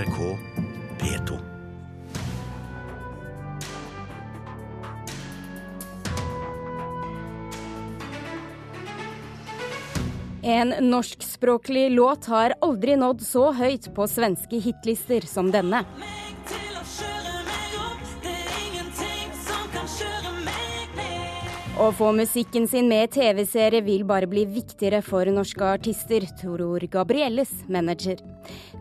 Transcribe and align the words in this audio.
NRK 0.00 0.38
P2. 1.00 1.38
En 10.42 10.68
norskspråklig 10.68 11.90
låt 11.90 12.24
har 12.24 12.54
aldri 12.60 12.96
nådd 12.96 13.20
så 13.20 13.50
høyt 13.52 13.90
på 13.94 14.06
svenske 14.08 14.62
hitlister 14.64 15.26
som 15.28 15.52
denne. 15.52 15.84
Å 21.80 21.86
få 21.96 22.10
musikken 22.12 22.66
sin 22.68 22.90
med 22.90 23.06
i 23.06 23.12
TV-serie 23.14 23.80
vil 23.80 24.02
bare 24.04 24.26
bli 24.28 24.42
viktigere 24.44 24.98
for 25.00 25.24
norske 25.32 25.64
artister, 25.64 26.26
tror 26.36 26.84
Gabrielles 26.92 27.54
manager. 27.72 28.20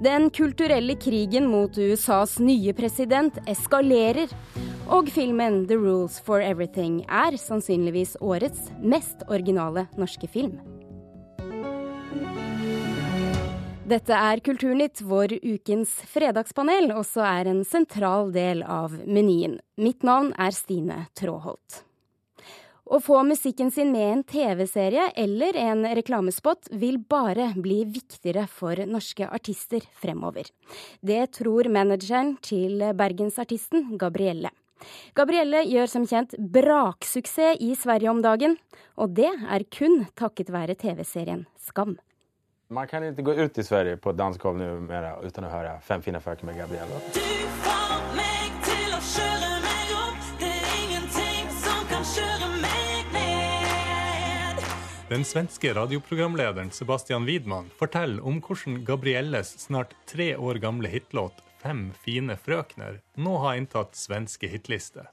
Den 0.03 0.27
kulturelle 0.35 0.97
krigen 0.99 1.47
mot 1.47 1.79
USAs 1.79 2.35
nye 2.43 2.75
president 2.75 3.39
eskalerer. 3.47 4.27
Og 4.91 5.07
filmen 5.15 5.63
'The 5.63 5.79
Rules 5.79 6.19
for 6.19 6.43
Everything' 6.43 7.05
er 7.07 7.39
sannsynligvis 7.39 8.17
årets 8.19 8.67
mest 8.83 9.23
originale 9.29 9.87
norske 9.95 10.27
film. 10.27 10.59
Dette 13.87 14.11
er 14.11 14.43
Kulturnytt, 14.43 14.99
vår 15.01 15.39
ukens 15.39 16.01
fredagspanel 16.03 16.91
også 16.91 17.23
er 17.23 17.47
en 17.47 17.63
sentral 17.63 18.33
del 18.35 18.61
av 18.61 18.91
menyen. 19.07 19.61
Mitt 19.77 20.03
navn 20.03 20.33
er 20.37 20.51
Stine 20.51 21.07
Tråholt. 21.15 21.88
Å 22.89 22.97
få 23.05 23.19
musikken 23.21 23.69
sin 23.71 23.91
med 23.93 24.07
en 24.11 24.21
TV-serie 24.25 25.11
eller 25.21 25.57
en 25.61 25.83
reklamespot 25.95 26.71
vil 26.81 26.97
bare 26.97 27.51
bli 27.53 27.83
viktigere 27.85 28.47
for 28.49 28.81
norske 28.89 29.27
artister 29.29 29.85
fremover. 30.01 30.49
Det 31.05 31.27
tror 31.37 31.69
manageren 31.69 32.33
til 32.41 32.81
bergensartisten 32.97 33.91
Gabrielle. 34.01 34.49
Gabrielle 35.13 35.61
gjør 35.69 35.91
som 35.91 36.07
kjent 36.09 36.33
braksuksess 36.39 37.61
i 37.61 37.75
Sverige 37.77 38.09
om 38.09 38.23
dagen, 38.25 38.57
og 38.97 39.13
det 39.13 39.29
er 39.29 39.69
kun 39.69 40.07
takket 40.17 40.49
være 40.49 40.79
TV-serien 40.79 41.45
Skam. 41.61 41.99
Man 42.73 42.89
kan 42.89 43.05
ikke 43.05 43.27
gå 43.29 43.37
ut 43.37 43.57
i 43.57 43.65
Sverige 43.65 44.01
på 44.01 44.15
et 44.15 44.17
dansegulv 44.17 44.57
nå 44.57 44.73
uten 45.25 45.45
å 45.45 45.53
høre 45.53 45.77
'Fem 45.81 46.01
fine 46.01 46.21
frøken' 46.21 46.45
med 46.45 46.57
Gabrielle. 46.57 47.68
Den 55.09 55.25
svenske 55.25 55.73
radioprogramlederen 55.73 56.71
Sebastian 56.71 57.25
Widman 57.25 57.71
forteller 57.77 58.21
om 58.25 58.35
hvordan 58.45 58.83
Gabrielles 58.85 59.55
snart 59.57 59.95
tre 60.05 60.35
år 60.37 60.59
gamle 60.61 60.89
hitlåt 60.89 61.39
'Fem 61.63 61.93
fine 62.03 62.35
frøkner' 62.37 62.99
nå 63.15 63.37
har 63.41 63.55
inntatt 63.57 63.97
svenske 63.97 64.47
hitlister. 64.47 65.09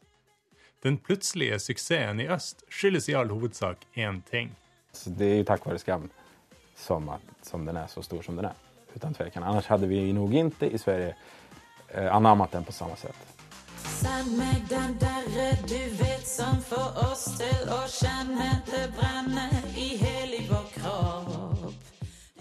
Den 0.84 0.98
plutselige 0.98 1.58
suksessen 1.58 2.20
i 2.20 2.28
øst 2.28 2.66
skyldes 2.68 3.08
i 3.08 3.14
all 3.14 3.32
hovedsak 3.32 3.86
én 3.96 4.20
ting. 4.30 4.52
Det 5.06 5.30
er 5.30 5.38
jo 5.38 5.48
takk 5.48 5.64
være 5.66 5.78
Skam 5.78 6.10
som, 6.76 7.08
at, 7.08 7.24
som 7.42 7.64
den 7.64 7.76
er 7.76 7.88
så 7.88 8.02
stor 8.04 8.22
som 8.22 8.36
den 8.36 8.50
er. 8.52 8.60
Uten 8.96 9.14
tvekan. 9.14 9.48
Annars 9.48 9.66
hadde 9.66 9.88
vi 9.88 10.12
nok 10.12 10.32
ikke 10.32 10.70
i 10.74 10.78
Sverige 10.78 11.14
eh, 11.88 12.16
anammet 12.16 12.52
den 12.52 12.64
på 12.64 12.72
samme 12.72 13.00
sett. 13.00 13.35
Send 13.96 14.34
meg 14.36 14.64
den 14.68 14.96
derre 15.00 15.46
du 15.64 15.78
vet 15.96 16.26
som 16.28 16.58
får 16.68 16.98
oss 17.06 17.24
til 17.38 17.70
å 17.72 17.78
kjenne 17.88 18.48
det 18.68 18.84
brenne 18.96 19.46
i 19.72 19.94
hele 20.00 20.42
vår 20.50 20.66
kropp. 20.74 21.76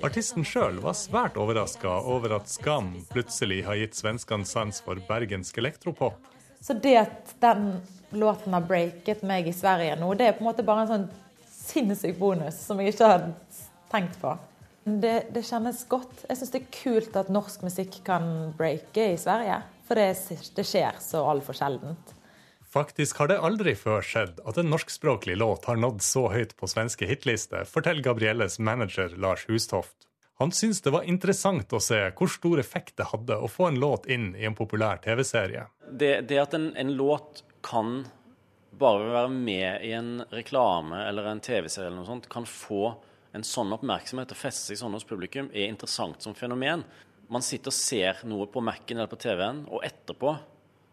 Artisten 0.05 0.43
sjøl 0.45 0.81
var 0.83 0.97
svært 0.99 1.37
overraska 1.39 1.93
over 2.11 2.35
at 2.37 2.51
Skam 2.51 2.91
plutselig 3.09 3.61
har 3.65 3.79
gitt 3.79 3.95
svenskene 3.97 4.47
sans 4.47 4.81
for 4.83 4.99
bergensk 5.07 5.57
elektropop. 5.61 6.19
Så 6.59 6.75
det 6.81 6.97
at 7.05 7.31
den 7.41 7.77
låten 8.11 8.53
har 8.53 8.65
breaket 8.67 9.23
meg 9.25 9.47
i 9.47 9.53
Sverige 9.55 9.95
nå, 10.01 10.11
det 10.17 10.27
er 10.27 10.35
på 10.35 10.43
en 10.43 10.49
måte 10.49 10.65
bare 10.67 10.83
en 10.85 10.91
sånn 10.91 11.07
sinnssyk 11.55 12.19
bonus 12.19 12.59
som 12.67 12.81
jeg 12.81 12.93
ikke 12.93 13.09
hadde 13.13 13.31
tenkt 13.93 14.19
på. 14.21 14.35
Det, 14.85 15.15
det 15.33 15.45
kjennes 15.47 15.79
godt. 15.89 16.27
Jeg 16.27 16.37
syns 16.37 16.51
det 16.53 16.61
er 16.61 16.73
kult 16.81 17.15
at 17.17 17.31
norsk 17.33 17.63
musikk 17.65 18.01
kan 18.05 18.51
breake 18.59 19.07
i 19.15 19.17
Sverige. 19.17 19.63
For 19.85 19.99
det, 19.99 20.11
det 20.57 20.65
skjer 20.65 20.97
så 21.03 21.23
altfor 21.29 21.57
sjeldent. 21.57 22.15
Faktisk 22.75 23.21
har 23.21 23.29
det 23.31 23.37
aldri 23.39 23.71
før 23.79 24.03
skjedd 24.03 24.41
at 24.43 24.57
en 24.59 24.67
norskspråklig 24.73 25.37
låt 25.39 25.67
har 25.69 25.77
nådd 25.79 26.01
så 26.03 26.25
høyt 26.33 26.57
på 26.59 26.67
svenske 26.67 27.07
hitlister, 27.07 27.63
forteller 27.69 28.03
Gabrielles 28.03 28.59
manager 28.59 29.13
Lars 29.15 29.45
Hustoft. 29.47 30.09
Han 30.41 30.51
syns 30.51 30.81
det 30.83 30.91
var 30.91 31.07
interessant 31.07 31.71
å 31.71 31.79
se 31.79 32.01
hvor 32.17 32.27
stor 32.27 32.59
effekt 32.59 32.97
det 32.99 33.07
hadde 33.13 33.37
å 33.39 33.47
få 33.47 33.69
en 33.69 33.79
låt 33.79 34.09
inn 34.11 34.33
i 34.35 34.43
en 34.49 34.57
populær 34.57 34.99
TV-serie. 35.05 35.69
Det, 35.87 36.25
det 36.27 36.41
at 36.41 36.57
en, 36.57 36.73
en 36.75 36.91
låt 36.97 37.45
kan 37.63 38.01
bare 38.75 39.07
være 39.13 39.31
med 39.31 39.85
i 39.87 39.93
en 39.95 40.17
reklame 40.35 40.99
eller 41.07 41.31
en 41.31 41.39
TV-serie 41.39 41.87
eller 41.87 42.01
noe 42.01 42.09
sånt, 42.09 42.27
kan 42.27 42.43
få 42.49 42.97
en 43.35 43.47
sånn 43.47 43.71
oppmerksomhet 43.75 44.35
og 44.35 44.39
feste 44.39 44.73
seg 44.73 44.81
sånn 44.81 44.95
hos 44.95 45.07
publikum, 45.07 45.47
er 45.55 45.69
interessant 45.69 46.23
som 46.23 46.35
fenomen. 46.35 46.83
Man 47.31 47.45
sitter 47.45 47.71
og 47.71 47.77
ser 47.77 48.21
noe 48.29 48.45
på 48.51 48.61
Mac-en 48.61 48.99
eller 48.99 49.09
på 49.09 49.19
TV-en, 49.21 49.63
og 49.71 49.85
etterpå 49.85 50.35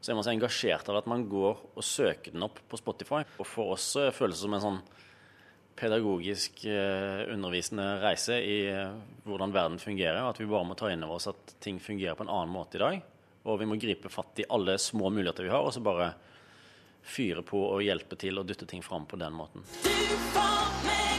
så 0.03 0.11
er 0.11 0.19
man 0.19 0.27
så 0.27 0.33
engasjert 0.33 0.89
av 0.91 0.99
at 0.99 1.09
man 1.11 1.29
går 1.31 1.61
og 1.77 1.85
søker 1.87 2.35
den 2.35 2.43
opp 2.43 2.59
på 2.69 2.79
Spotify. 2.81 3.21
Og 3.39 3.47
for 3.47 3.77
oss 3.77 3.93
så 3.95 4.09
føles 4.15 4.41
det 4.41 4.43
som 4.49 4.57
en 4.57 4.65
sånn 4.65 4.81
pedagogisk 5.79 6.65
eh, 6.69 7.23
undervisende 7.33 7.87
reise 8.03 8.41
i 8.43 8.57
eh, 8.71 8.97
hvordan 9.29 9.55
verden 9.55 9.79
fungerer, 9.83 10.19
og 10.25 10.33
at 10.33 10.43
vi 10.43 10.49
bare 10.51 10.67
må 10.69 10.77
ta 10.79 10.91
inn 10.93 11.05
over 11.07 11.21
oss 11.21 11.31
at 11.31 11.55
ting 11.63 11.79
fungerer 11.83 12.19
på 12.19 12.27
en 12.27 12.35
annen 12.35 12.53
måte 12.55 12.81
i 12.81 12.83
dag. 12.83 12.99
Og 13.47 13.61
vi 13.63 13.69
må 13.71 13.79
gripe 13.81 14.11
fatt 14.13 14.43
i 14.43 14.49
alle 14.51 14.77
små 14.83 15.11
muligheter 15.11 15.47
vi 15.47 15.55
har, 15.55 15.63
og 15.63 15.75
så 15.75 15.85
bare 15.85 16.13
fyre 17.03 17.47
på 17.47 17.63
og 17.69 17.83
hjelpe 17.87 18.19
til 18.19 18.43
og 18.43 18.51
dytte 18.51 18.69
ting 18.71 18.83
fram 18.83 19.07
på 19.11 19.19
den 19.23 19.35
måten. 19.39 19.67
Du 19.87 20.19
får 20.35 20.77
meg 20.87 21.12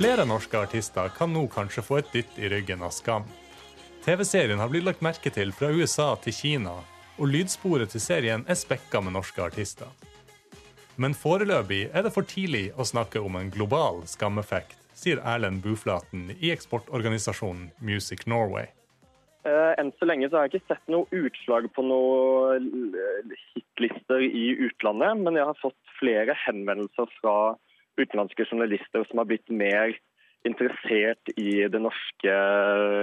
Flere 0.00 0.24
norske 0.24 0.56
artister 0.56 1.10
kan 1.12 1.28
nå 1.28 1.42
kanskje 1.52 1.82
få 1.84 1.98
et 2.00 2.06
dytt 2.14 2.38
i 2.40 2.48
ryggen 2.48 2.80
av 2.80 2.94
Skam. 2.96 3.26
TV-serien 4.00 4.56
har 4.56 4.70
blitt 4.72 4.86
lagt 4.86 5.02
merke 5.04 5.28
til 5.28 5.52
fra 5.52 5.68
USA 5.68 6.14
til 6.24 6.32
Kina, 6.32 6.72
og 7.20 7.28
lydsporet 7.28 7.92
til 7.92 8.00
serien 8.00 8.46
er 8.48 8.56
spekka 8.56 9.02
med 9.04 9.12
norske 9.18 9.44
artister. 9.44 9.92
Men 10.96 11.12
foreløpig 11.12 11.82
er 11.92 12.08
det 12.08 12.14
for 12.16 12.24
tidlig 12.24 12.70
å 12.80 12.88
snakke 12.88 13.20
om 13.20 13.36
en 13.36 13.52
global 13.52 14.00
skameffekt, 14.08 14.80
sier 14.96 15.20
Erlend 15.20 15.60
Buflaten 15.60 16.30
i 16.38 16.48
eksportorganisasjonen 16.56 17.68
Music 17.84 18.24
Norway. 18.24 18.72
Eh, 19.44 19.72
Enn 19.76 19.92
så 20.00 20.08
lenge 20.08 20.32
så 20.32 20.40
har 20.40 20.48
jeg 20.48 20.62
ikke 20.62 20.78
sett 20.78 20.92
noe 20.96 21.04
utslag 21.12 21.68
på 21.76 21.84
noen 21.84 22.96
hitlister 23.52 24.24
i 24.24 24.52
utlandet, 24.64 25.26
men 25.26 25.36
jeg 25.36 25.52
har 25.52 25.60
fått 25.60 25.98
flere 26.00 26.40
henvendelser 26.48 27.18
fra 27.20 27.40
utenlandske 27.98 28.46
journalister 28.46 29.06
som 29.08 29.22
har 29.22 29.28
blitt 29.30 29.48
mer 29.50 29.96
interessert 30.46 31.32
i 31.36 31.68
det 31.68 31.80
norske, 31.82 32.36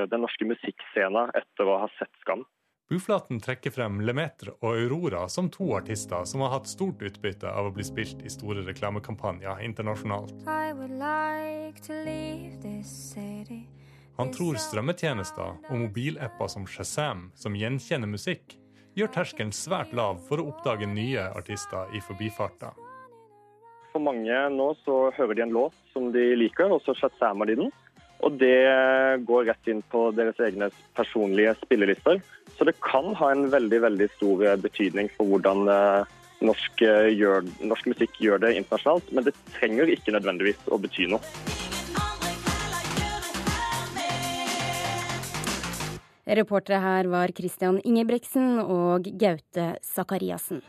den 0.09 0.23
norske 0.23 0.47
musikkscenen 0.49 1.33
etter 1.37 1.69
å 1.69 1.81
ha 1.83 1.89
sett 1.97 2.13
Skam. 2.23 2.45
Buflaten 2.87 3.41
trekker 3.43 3.73
frem 3.75 3.99
Lemetre 4.07 4.53
og 4.61 4.77
Aurora 4.77 5.25
som 5.27 5.49
to 5.51 5.73
artister 5.75 6.23
som 6.23 6.45
har 6.45 6.53
hatt 6.53 6.69
stort 6.71 7.01
utbytte 7.03 7.51
av 7.51 7.67
å 7.67 7.73
bli 7.75 7.83
spilt 7.83 8.23
i 8.23 8.31
store 8.31 8.63
reklamekampanjer 8.63 9.59
internasjonalt. 9.67 10.31
Han 14.17 14.31
tror 14.33 14.61
strømmetjenester 14.63 15.67
og 15.67 15.75
mobilapper 15.83 16.47
som 16.49 16.63
Shazam, 16.65 17.27
som 17.35 17.59
gjenkjenner 17.59 18.09
musikk, 18.09 18.55
gjør 18.97 19.11
terskelen 19.19 19.51
svært 19.53 19.91
lav 19.93 20.23
for 20.29 20.39
å 20.39 20.47
oppdage 20.53 20.87
nye 20.89 21.27
artister 21.37 21.91
i 21.93 21.99
forbifarta. 22.07 22.71
For 23.97 24.05
mange 24.05 24.41
nå 24.53 24.65
så 24.85 24.95
hører 25.15 25.33
de 25.33 25.41
en 25.41 25.53
låt 25.55 25.77
som 25.89 26.11
de 26.13 26.21
liker, 26.37 26.69
og 26.69 26.83
så 26.85 26.93
shazammer 26.93 27.49
de 27.49 27.55
den. 27.57 27.71
Og 28.21 28.35
det 28.37 28.59
går 29.25 29.47
rett 29.49 29.71
inn 29.73 29.79
på 29.89 30.11
deres 30.13 30.37
egne 30.37 30.67
personlige 30.93 31.55
spillelister. 31.63 32.21
Så 32.59 32.67
det 32.69 32.75
kan 32.85 33.09
ha 33.17 33.31
en 33.33 33.47
veldig 33.49 33.79
veldig 33.87 34.09
stor 34.13 34.43
betydning 34.61 35.09
for 35.15 35.31
hvordan 35.31 35.65
eh, 35.73 36.13
norsk, 36.45 36.85
eh, 36.85 37.09
gjør, 37.17 37.49
norsk 37.73 37.89
musikk 37.89 38.21
gjør 38.21 38.45
det 38.45 38.53
internasjonalt. 38.59 39.09
Men 39.17 39.25
det 39.31 39.33
trenger 39.57 39.89
ikke 39.89 40.13
nødvendigvis 40.13 40.69
å 40.69 40.77
bety 40.85 41.09
noe. 41.09 41.25
Reportere 46.37 46.85
her 46.85 47.09
var 47.09 47.33
Christian 47.33 47.81
Ingebrigtsen 47.81 48.59
og 48.61 49.09
Gaute 49.17 49.71
Sakariassen. 49.81 50.61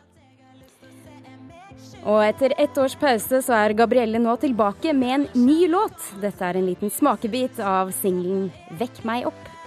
Og 2.06 2.22
etter 2.22 2.54
ett 2.58 2.78
års 2.78 2.94
pause 2.98 3.40
så 3.42 3.56
er 3.58 3.74
Gabrielle 3.78 4.20
nå 4.22 4.36
tilbake 4.40 4.94
med 4.94 5.14
en 5.16 5.28
ny 5.34 5.66
låt. 5.70 5.98
Dette 6.22 6.46
er 6.46 6.60
en 6.60 6.68
liten 6.68 6.92
smakebit 6.94 7.58
av 7.58 7.90
singelen 7.96 8.50
'Vekk 8.78 9.04
meg 9.04 9.26
opp'. 9.32 9.57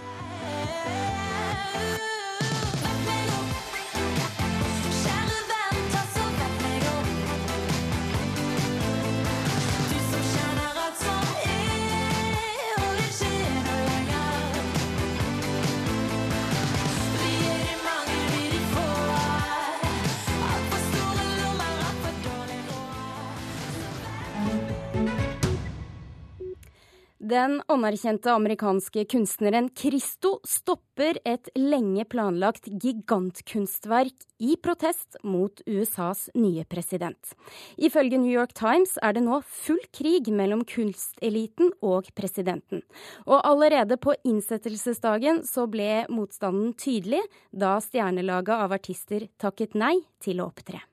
Den 27.31 27.61
anerkjente 27.71 28.31
amerikanske 28.33 29.05
kunstneren 29.05 29.69
Christo 29.77 30.33
stopper 30.47 31.15
et 31.23 31.47
lenge 31.55 32.03
planlagt 32.11 32.65
gigantkunstverk 32.65 34.25
i 34.43 34.57
protest 34.59 35.15
mot 35.23 35.61
USAs 35.63 36.25
nye 36.35 36.65
president. 36.67 37.31
Ifølge 37.77 38.19
New 38.19 38.33
York 38.33 38.51
Times 38.57 38.97
er 38.99 39.15
det 39.15 39.23
nå 39.23 39.39
full 39.47 39.79
krig 39.95 40.27
mellom 40.27 40.65
kunsteliten 40.67 41.71
og 41.79 42.09
presidenten. 42.17 42.83
Og 43.23 43.39
allerede 43.47 43.95
på 44.01 44.17
innsettelsesdagen 44.27 45.45
så 45.47 45.69
ble 45.71 46.07
motstanden 46.11 46.73
tydelig, 46.75 47.21
da 47.51 47.77
stjernelaget 47.79 48.65
av 48.65 48.75
artister 48.75 49.29
takket 49.39 49.77
nei 49.79 50.01
til 50.19 50.43
å 50.43 50.49
opptre. 50.51 50.83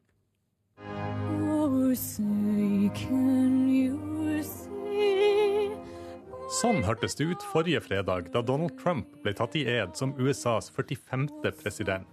Sånn 6.49 6.79
hørtes 6.81 7.12
det 7.19 7.27
ut 7.29 7.43
forrige 7.53 7.83
fredag 7.85 8.31
da 8.33 8.41
Donald 8.41 8.79
Trump 8.81 9.19
ble 9.21 9.35
tatt 9.37 9.53
i 9.61 9.67
ed 9.69 9.93
som 9.99 10.15
USAs 10.17 10.71
45. 10.73 11.27
president. 11.61 12.09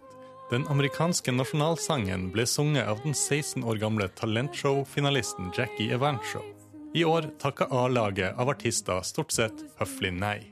Den 0.51 0.65
amerikanske 0.67 1.31
nasjonalsangen 1.31 2.27
ble 2.33 2.43
sunget 2.45 2.83
av 2.85 2.99
den 3.05 3.15
16 3.15 3.63
år 3.63 3.79
gamle 3.79 4.09
talentshow-finalisten 4.19 5.53
Jackie 5.55 5.95
Evancho. 5.95 6.43
I 6.93 7.05
år 7.07 7.29
takka 7.39 7.69
A-laget 7.71 8.35
av 8.35 8.51
artister 8.51 8.99
stort 9.07 9.31
sett 9.31 9.63
høflig 9.79 10.11
nei. 10.19 10.51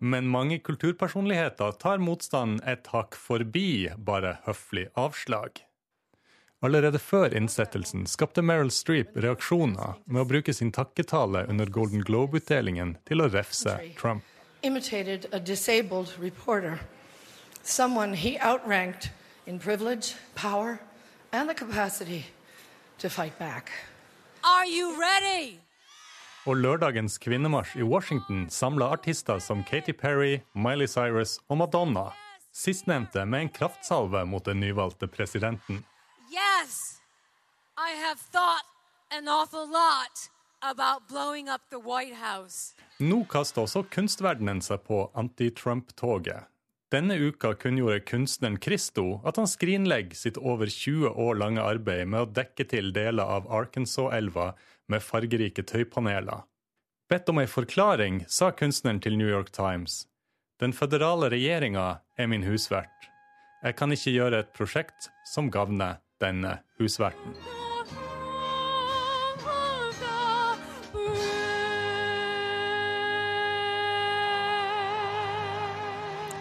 Men 0.00 0.26
mange 0.32 0.58
kulturpersonligheter 0.64 1.76
tar 1.84 2.00
motstanden 2.00 2.64
et 2.64 2.88
hakk 2.96 3.14
forbi 3.16 3.92
bare 4.08 4.38
høflig 4.48 4.88
avslag. 4.96 5.60
Allerede 6.64 6.98
før 6.98 7.34
innsettelsen 7.36 8.06
skapte 8.08 8.40
Meryl 8.40 8.70
Streep 8.72 9.10
reaksjoner 9.20 9.98
med 10.06 10.22
å 10.22 10.28
bruke 10.28 10.52
sin 10.56 10.70
takketale 10.72 11.44
under 11.52 11.68
Golden 11.68 12.00
Globe-utdelingen 12.00 12.94
til 13.04 13.20
å 13.20 13.28
refse 13.28 13.76
Trump. 13.98 14.24
imitated 14.64 15.26
a 15.32 15.38
disabled 15.38 16.18
reporter, 16.18 16.80
someone 17.62 18.14
he 18.14 18.38
outranked 18.38 19.10
in 19.46 19.58
privilege, 19.58 20.14
power, 20.34 20.78
and 21.32 21.48
the 21.50 21.54
capacity 21.54 22.24
to 22.98 23.10
fight 23.10 23.38
back. 23.38 23.70
Are 24.42 24.66
you 24.66 24.96
ready? 25.00 25.60
Og 26.46 26.56
lørdagens 26.56 27.18
kvinnemarsj 27.18 27.78
i 27.80 27.82
Washington 27.82 28.46
samla 28.50 28.90
artister 28.96 29.38
som 29.38 29.64
Katy 29.64 29.92
Perry, 29.92 30.40
Miley 30.54 30.86
Cyrus 30.86 31.38
og 31.48 31.58
Madonna. 31.58 32.10
Sistnevnte 32.52 33.24
med 33.24 33.40
en 33.40 33.48
kraftsalve 33.48 34.24
mot 34.24 34.44
den 34.44 34.60
nyvalgte 34.60 35.08
presidenten. 35.08 35.84
Yes. 36.34 37.00
I 37.76 37.90
have 38.04 38.18
thought 38.18 38.66
an 39.10 39.28
awful 39.28 39.66
lot 39.70 40.16
about 40.62 41.08
blowing 41.08 41.48
up 41.48 41.62
the 41.70 41.78
White 41.78 42.16
House. 42.16 42.74
Nå 42.98 43.24
kaster 43.30 43.62
også 43.62 43.84
kunstverdenen 43.94 44.62
seg 44.64 44.82
på 44.88 44.98
anti-Trump-toget. 45.14 46.48
Denne 46.90 47.14
uka 47.18 47.52
kunngjorde 47.54 48.00
kunstneren 48.10 48.58
Christo 48.62 49.20
at 49.26 49.38
han 49.38 49.46
skrinlegger 49.50 50.18
sitt 50.18 50.38
over 50.38 50.66
20 50.66 51.14
år 51.26 51.38
lange 51.38 51.62
arbeid 51.62 52.10
med 52.10 52.26
å 52.26 52.30
dekke 52.40 52.66
til 52.70 52.90
deler 52.96 53.30
av 53.38 53.46
Arkansas-elva 53.60 54.52
med 54.90 55.06
fargerike 55.06 55.62
tøypaneler. 55.70 56.42
Bedt 57.10 57.30
om 57.30 57.42
ei 57.42 57.46
forklaring 57.50 58.24
sa 58.26 58.50
kunstneren 58.50 59.02
til 59.02 59.18
New 59.20 59.30
York 59.30 59.54
Times. 59.54 60.08
Den 60.58 60.74
føderale 60.74 61.30
regjeringa 61.30 62.00
er 62.18 62.30
min 62.30 62.46
husvert. 62.46 63.10
Jeg 63.64 63.78
kan 63.78 63.94
ikke 63.94 64.18
gjøre 64.18 64.42
et 64.42 64.56
prosjekt 64.56 65.10
som 65.26 65.50
gagner 65.52 66.02
denne 66.22 66.58
husverten. 66.78 67.34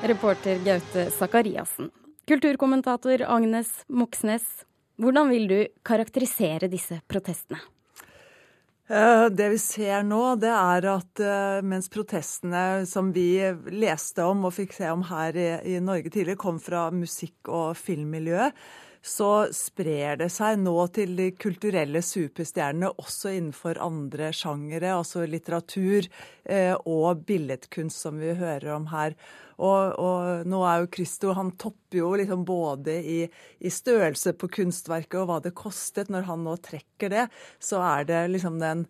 Reporter 0.04 0.60
Gaute 0.66 1.12
Sakariassen. 1.12 1.90
Kulturkommentator 2.28 3.24
Agnes 3.28 3.70
Moxnes, 3.88 4.44
hvordan 5.00 5.30
vil 5.32 5.48
du 5.48 5.60
karakterisere 5.88 6.68
disse 6.68 7.00
protestene? 7.08 7.62
Eh, 8.90 9.30
Det 9.30 9.50
vi 9.50 9.58
ser 9.58 10.04
nå, 10.04 10.36
det 10.36 10.52
er 10.52 10.86
at 10.92 11.20
eh, 11.24 11.60
mens 11.64 11.88
protestene 11.92 12.84
som 12.90 13.14
vi 13.16 13.40
leste 13.72 14.26
om 14.28 14.44
og 14.50 14.56
fikk 14.58 14.76
se 14.76 14.90
om 14.92 15.06
her 15.08 15.38
i, 15.40 15.78
Norge 15.80 16.12
tidligere, 16.12 16.40
kom 16.40 16.60
fra 16.60 16.90
musikk- 16.92 17.48
og 17.48 17.78
filmmiljøet, 17.80 18.52
så 19.04 19.48
sprer 19.52 20.20
det 20.20 20.30
seg 20.32 20.60
nå 20.64 20.76
til 20.96 21.16
de 21.16 21.30
kulturelle 21.36 22.00
superstjernene 22.04 22.92
også 23.04 23.34
innenfor 23.36 23.80
andre 23.84 24.32
sjangere, 24.36 24.94
altså 24.96 25.26
litteratur 25.28 26.08
eh, 26.44 26.76
og 26.84 27.24
billedkunst, 27.28 28.04
som 28.04 28.20
vi 28.20 28.36
hører 28.36 28.72
om 28.76 28.88
her. 28.92 29.16
Og, 29.64 29.96
og 30.02 30.50
nå 30.50 30.60
er 30.68 30.82
jo 30.82 30.92
Christo 30.92 31.32
Han 31.38 31.54
topper 31.62 32.02
jo 32.02 32.12
liksom 32.20 32.44
både 32.48 32.98
i, 33.00 33.20
i 33.64 33.72
størrelse 33.72 34.36
på 34.36 34.50
kunstverket 34.60 35.22
og 35.22 35.30
hva 35.30 35.40
det 35.46 35.56
kostet. 35.58 36.12
Når 36.12 36.28
han 36.28 36.46
nå 36.46 36.58
trekker 36.64 37.14
det, 37.14 37.26
så 37.64 37.82
er 37.96 38.08
det 38.10 38.22
liksom 38.34 38.62
den 38.64 38.88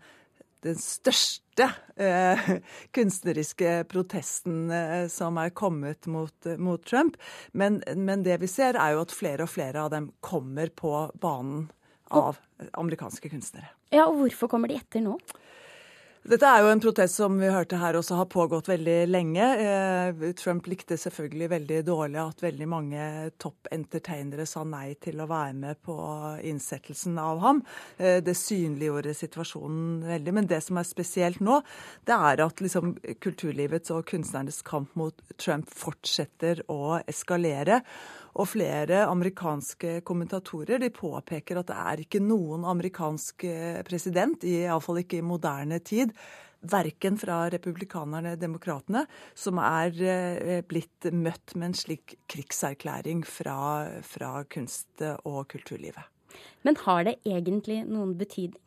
den 0.64 0.78
største 0.80 1.68
eh, 2.00 2.40
kunstneriske 2.96 3.84
protesten 3.92 4.72
eh, 4.72 5.08
som 5.12 5.38
er 5.42 5.54
kommet 5.56 6.08
mot, 6.08 6.48
mot 6.58 6.84
Trump. 6.88 7.18
Men, 7.52 7.81
men 7.96 8.24
det 8.24 8.40
vi 8.44 8.50
ser, 8.52 8.80
er 8.80 8.96
jo 8.96 9.04
at 9.04 9.16
flere 9.16 9.48
og 9.48 9.52
flere 9.52 9.84
av 9.84 9.92
dem 9.94 10.12
kommer 10.24 10.72
på 10.72 10.94
banen 11.22 11.68
av 12.14 12.40
amerikanske 12.78 13.31
kunstnere. 13.31 13.74
Ja, 13.94 14.08
og 14.08 14.22
hvorfor 14.22 14.52
kommer 14.52 14.72
de 14.72 14.78
etter 14.80 15.04
nå? 15.04 15.18
Dette 16.24 16.48
er 16.48 16.62
jo 16.64 16.70
en 16.72 16.80
protest 16.80 17.18
som 17.20 17.34
vi 17.36 17.50
hørte 17.52 17.75
her 17.81 17.98
også 18.00 18.16
har 18.16 18.30
pågått 18.31 18.70
veldig 18.72 19.10
lenge. 19.10 19.44
Eh, 19.60 20.22
Trump 20.40 20.70
likte 20.72 20.96
selvfølgelig 20.96 21.50
veldig 21.52 21.80
dårlig 21.84 22.22
at 22.22 22.44
veldig 22.46 22.68
mange 22.72 23.08
toppentertainere 23.44 24.46
sa 24.48 24.64
nei 24.64 24.94
til 25.04 25.20
å 25.20 25.28
være 25.28 25.58
med 25.60 25.81
på 25.84 25.98
innsettelsen 26.48 27.20
av 27.20 27.44
ham. 27.44 27.60
Eh, 27.98 28.22
Det 28.24 28.38
synliggjorde 28.40 29.18
situasjonen 29.20 30.08
veldig. 30.08 30.34
Men 30.40 30.48
det 30.48 30.64
som 30.64 30.80
er 30.80 30.88
spesielt 30.88 31.44
nå, 31.44 31.60
det 32.08 32.16
er 32.16 32.46
at 32.48 32.64
liksom 32.64 32.96
kulturlivets 33.20 33.92
og 33.92 34.08
kunstnernes 34.08 34.63
kamp 34.63 34.96
mot 34.96 35.20
Trump 35.36 35.68
fortsetter 35.68 36.63
å 36.72 37.03
eskalere. 37.03 37.84
Og 38.34 38.50
flere 38.50 39.04
amerikanske 39.06 40.00
kommentatorer 40.08 40.82
de 40.82 40.90
påpeker 40.94 41.60
at 41.60 41.70
det 41.70 41.75
er 41.78 42.02
ikke 42.06 42.24
noen 42.24 42.66
amerikansk 42.66 43.46
eh, 43.46 43.84
president, 43.86 44.46
iallfall 44.48 45.04
ikke 45.04 45.20
i 45.22 45.25
moderne 45.25 45.78
tid, 45.86 46.16
verken 46.63 47.20
fra 47.20 47.44
republikanerne, 47.52 48.38
demokratene, 48.40 49.04
som 49.38 49.60
er 49.62 50.02
eh, 50.02 50.63
blitt 50.66 51.12
møtt 51.13 51.54
med 51.58 51.72
en 51.72 51.78
slik 51.78 52.18
krigserklæring 52.32 53.22
fra, 53.28 53.60
fra 54.08 54.40
kunst- 54.50 55.06
og 55.24 55.46
kulturlivet. 55.54 56.10
Men 56.63 56.79
har 56.86 57.03
det 57.08 57.17
egentlig 57.27 57.84
noen 57.88 58.17
betydning? 58.20 58.60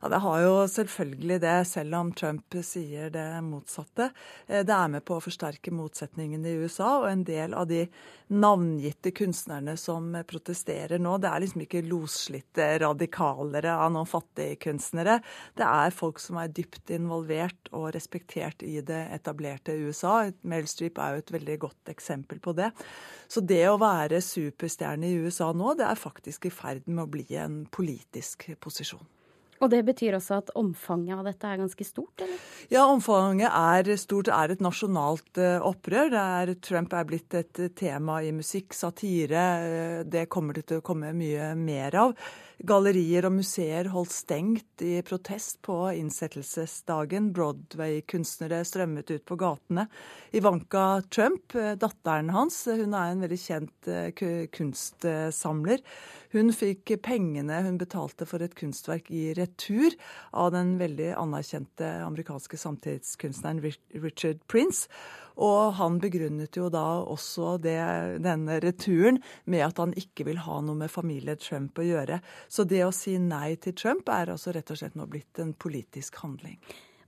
Ja, 0.00 0.08
Det 0.08 0.20
har 0.22 0.40
jo 0.40 0.52
selvfølgelig 0.70 1.40
det, 1.42 1.56
selv 1.66 1.94
om 1.98 2.12
Trump 2.12 2.54
sier 2.62 3.10
det 3.10 3.26
motsatte. 3.42 4.10
Eh, 4.46 4.62
Det 4.62 4.74
er 4.74 4.88
med 4.88 5.04
på 5.04 5.16
å 5.16 5.22
forsterke 5.22 5.72
motsetningene 5.74 6.46
i 6.46 6.58
USA, 6.62 7.00
og 7.00 7.10
en 7.10 7.24
del 7.24 7.54
av 7.54 7.66
de 7.66 7.88
navngitte 8.30 9.10
kunstnerne 9.16 9.76
som 9.76 10.12
protesterer 10.28 11.00
nå, 11.00 11.18
det 11.18 11.30
er 11.30 11.40
liksom 11.40 11.62
ikke 11.64 11.88
losslitte 11.88 12.78
radikalere 12.78 13.72
av 13.72 13.92
noen 13.92 14.06
fattige 14.06 14.58
kunstnere. 14.60 15.22
Det 15.56 15.64
er 15.64 15.90
folk 15.90 16.20
som 16.20 16.36
er 16.36 16.52
dypt 16.52 16.90
involvert 16.90 17.72
og 17.72 17.94
respektert 17.94 18.62
i 18.62 18.80
det 18.80 19.08
etablerte 19.16 19.72
USA. 19.80 20.30
Meryl 20.44 20.68
Streep 20.68 20.98
er 20.98 21.16
jo 21.16 21.24
et 21.24 21.32
veldig 21.32 21.58
godt 21.58 21.92
eksempel 21.94 22.38
på 22.38 22.54
det. 22.54 22.70
Så 23.28 23.40
det 23.44 23.64
å 23.68 23.80
være 23.80 24.20
superstjerne 24.20 25.08
i 25.08 25.18
USA 25.24 25.52
nå, 25.52 25.74
det 25.76 25.88
er 25.88 25.98
faktisk 25.98 26.46
i 26.46 26.52
ferd 26.52 26.86
med 26.86 27.06
å 27.06 27.10
bli 27.10 27.26
en 27.42 27.62
politisk 27.72 28.50
posisjon. 28.60 29.06
Og 29.58 29.70
det 29.72 29.80
betyr 29.88 30.14
også 30.18 30.38
at 30.38 30.50
omfanget 30.58 31.18
av 31.18 31.26
dette 31.26 31.48
er 31.50 31.58
ganske 31.58 31.86
stort, 31.86 32.22
eller? 32.22 32.42
Ja, 32.70 32.84
omfanget 32.86 33.50
er 33.50 33.96
stort. 33.98 34.28
Det 34.28 34.34
er 34.36 34.54
et 34.54 34.62
nasjonalt 34.62 35.40
eh, 35.42 35.58
opprør. 35.64 36.12
der 36.12 36.52
er, 36.52 36.58
Trump 36.62 36.94
er 36.94 37.06
blitt 37.08 37.34
et 37.34 37.62
eh, 37.64 37.72
tema 37.74 38.20
i 38.22 38.30
musikk, 38.34 38.76
satire. 38.76 39.46
eh, 39.64 40.02
Det 40.06 40.28
kommer 40.30 40.54
det 40.54 40.68
til 40.70 40.78
å 40.78 40.84
komme 40.86 41.10
mye 41.16 41.54
mer 41.58 41.96
av. 41.98 42.14
Gallerier 42.58 43.26
og 43.26 43.36
museer 43.36 43.90
holdt 43.90 44.14
stengt 44.14 44.82
i 44.82 44.98
protest 45.06 45.60
på 45.62 45.76
innsettelsesdagen. 45.94 47.32
Broadway-kunstnere 47.34 48.64
strømmet 48.66 49.10
ut 49.10 49.24
på 49.26 49.38
gatene. 49.38 49.86
Ivanka 50.34 51.02
Trump, 51.10 51.54
datteren 51.54 52.30
hans, 52.34 52.64
hun 52.66 52.94
er 52.98 53.12
en 53.12 53.22
veldig 53.22 53.38
kjent 53.38 53.90
kunstsamler. 54.58 55.86
Hun 56.34 56.52
fikk 56.52 56.92
pengene 57.04 57.62
hun 57.64 57.78
betalte 57.80 58.26
for 58.28 58.44
et 58.44 58.56
kunstverk 58.58 59.08
i 59.14 59.30
retur 59.38 59.94
av 60.36 60.50
den 60.52 60.74
veldig 60.80 61.14
anerkjente 61.16 61.88
amerikanske 62.04 62.58
samtidskunstneren 62.60 63.62
Richard 64.02 64.42
Prince. 64.50 64.90
Og 65.38 65.78
han 65.78 66.00
begrunnet 66.02 66.58
jo 66.58 66.66
da 66.72 66.84
også 67.06 67.54
det, 67.62 67.78
denne 68.24 68.58
returen 68.60 69.22
med 69.46 69.64
at 69.68 69.78
han 69.80 69.94
ikke 69.96 70.26
vil 70.28 70.42
ha 70.44 70.58
noe 70.64 70.76
med 70.82 70.92
familie 70.92 71.38
Trump 71.40 71.78
å 71.78 71.86
gjøre. 71.86 72.18
Så 72.50 72.66
det 72.68 72.82
å 72.84 72.92
si 72.94 73.16
nei 73.22 73.54
til 73.62 73.76
Trump 73.78 74.10
er 74.12 74.34
altså 74.34 74.52
rett 74.52 74.74
og 74.74 74.80
slett 74.82 74.98
nå 74.98 75.06
blitt 75.08 75.40
en 75.40 75.54
politisk 75.54 76.18
handling. 76.24 76.58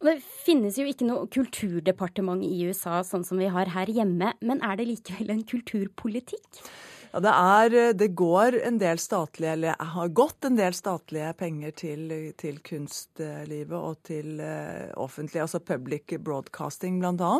Det 0.01 0.15
finnes 0.47 0.79
jo 0.81 0.87
ikke 0.89 1.05
noe 1.05 1.27
kulturdepartement 1.29 2.41
i 2.47 2.63
USA 2.71 3.03
sånn 3.05 3.27
som 3.27 3.37
vi 3.37 3.51
har 3.53 3.69
her 3.75 3.91
hjemme, 3.93 4.33
men 4.41 4.63
er 4.65 4.79
det 4.81 4.89
likevel 4.89 5.35
en 5.35 5.45
kulturpolitikk? 5.45 6.63
Ja, 7.11 7.19
det, 7.21 7.31
er, 7.35 7.93
det 7.99 8.07
går 8.15 8.55
en 8.69 8.77
del 8.79 8.99
statlige, 9.03 9.53
eller 9.57 9.75
har 9.95 10.13
gått 10.15 10.47
en 10.47 10.55
del 10.55 10.75
statlige 10.79 11.33
penger 11.41 11.73
til, 11.75 12.05
til 12.39 12.61
kunstlivet 12.63 13.75
og 13.75 13.99
til 14.07 14.39
uh, 14.39 14.93
offentlig, 14.95 15.43
altså 15.43 15.59
public 15.59 16.15
broadcasting 16.23 17.01
bl.a. 17.03 17.33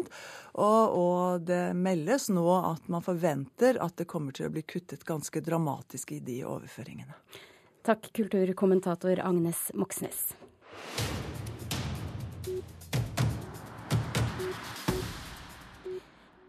Og, 0.59 0.99
og 0.99 1.47
det 1.47 1.63
meldes 1.79 2.27
nå 2.35 2.49
at 2.59 2.91
man 2.91 3.07
forventer 3.07 3.79
at 3.79 3.95
det 4.01 4.11
kommer 4.11 4.35
til 4.35 4.51
å 4.51 4.55
bli 4.57 4.67
kuttet 4.67 5.07
ganske 5.07 5.45
dramatisk 5.47 6.17
i 6.19 6.21
de 6.25 6.41
overføringene. 6.51 7.15
Takk, 7.87 8.11
kulturkommentator 8.17 9.23
Agnes 9.23 9.69
Moxnes. 9.79 10.33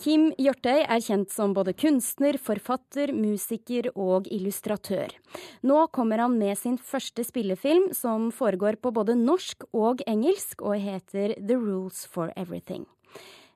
Kim 0.01 0.31
Hjørtøy 0.41 0.79
er 0.81 1.01
kjent 1.05 1.29
som 1.29 1.51
både 1.53 1.75
kunstner, 1.77 2.33
forfatter, 2.41 3.11
musiker 3.13 3.91
og 3.93 4.25
illustratør. 4.33 5.13
Nå 5.61 5.83
kommer 5.93 6.23
han 6.23 6.39
med 6.39 6.57
sin 6.57 6.79
første 6.81 7.21
spillefilm, 7.27 7.91
som 7.93 8.31
foregår 8.33 8.79
på 8.81 8.89
både 8.95 9.13
norsk 9.19 9.67
og 9.77 10.01
engelsk, 10.09 10.63
og 10.65 10.81
heter 10.81 11.35
The 11.37 11.59
Rules 11.59 12.07
for 12.09 12.33
Everything. 12.33 12.87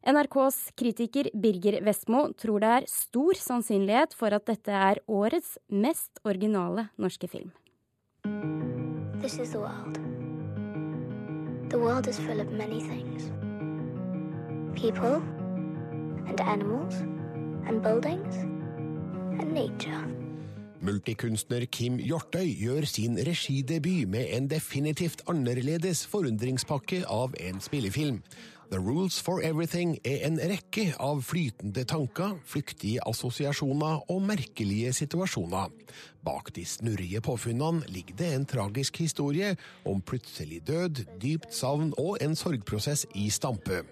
NRKs 0.06 0.60
kritiker 0.78 1.32
Birger 1.34 1.80
Vestmo 1.82 2.28
tror 2.38 2.62
det 2.62 2.74
er 2.76 2.90
stor 2.94 3.42
sannsynlighet 3.42 4.14
for 4.14 4.30
at 4.38 4.46
dette 4.46 4.70
er 4.70 5.02
årets 5.10 5.56
mest 5.74 6.22
originale 6.30 6.92
norske 7.02 7.26
film. 7.26 7.50
This 9.24 9.40
is 9.40 9.50
the 9.50 9.66
world. 9.66 9.98
The 11.72 12.14
full 12.14 12.40
of 12.40 12.52
many 12.52 12.80
things. 12.82 13.32
People 14.76 15.35
and 16.28 16.42
animals 16.42 16.96
and 17.68 17.82
buildings 17.82 18.36
and 19.40 19.54
nature. 19.54 20.06
Multikunstner 20.86 21.66
Kim 21.66 21.98
Hjortøy 21.98 22.52
gjør 22.60 22.86
sin 22.86 23.16
regidebut 23.18 24.10
med 24.12 24.28
en 24.38 24.50
definitivt 24.50 25.24
annerledes 25.30 26.04
forundringspakke 26.08 27.06
av 27.10 27.34
en 27.40 27.62
spillefilm. 27.64 28.20
The 28.72 28.80
Rules 28.80 29.22
for 29.22 29.42
Everything 29.46 29.98
er 30.06 30.26
en 30.26 30.40
rekke 30.42 30.88
av 31.00 31.22
flytende 31.26 31.86
tanker, 31.86 32.36
flyktige 32.46 33.02
assosiasjoner 33.08 34.06
og 34.10 34.24
merkelige 34.26 34.94
situasjoner. 34.94 35.70
Bak 36.26 36.50
de 36.56 36.66
snurrige 36.66 37.22
påfunnene 37.22 37.86
ligger 37.88 38.18
det 38.22 38.32
en 38.34 38.48
tragisk 38.50 38.98
historie 39.06 39.56
om 39.86 40.02
plutselig 40.02 40.64
død, 40.68 41.06
dypt 41.22 41.54
savn 41.54 41.94
og 41.98 42.18
en 42.22 42.36
sorgprosess 42.36 43.06
i 43.14 43.30
stampe. 43.30 43.84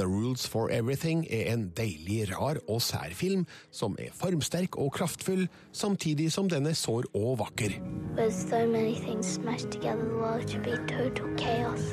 The 0.00 0.06
Rules 0.08 0.46
for 0.48 0.70
Everything 0.72 1.26
er 1.28 1.50
en 1.52 1.66
deilig 1.76 2.30
rar 2.30 2.56
og 2.72 2.78
sær 2.80 3.12
film 3.12 3.42
som 3.68 3.98
er 4.00 4.14
formsterk 4.16 4.78
og 4.80 4.94
kraftfull, 4.96 5.42
samtidig 5.76 6.30
som 6.32 6.48
den 6.48 6.70
er 6.70 6.78
sår 6.78 7.10
og 7.12 7.34
vakker. 7.42 7.74
With 8.16 8.32
so 8.32 8.64
many 8.64 8.94
things 8.96 9.34
smashed 9.36 9.68
together, 9.70 10.08
the 10.08 10.16
world 10.16 10.48
should 10.48 10.64
be 10.64 10.78
total 10.88 11.28
chaos. 11.36 11.92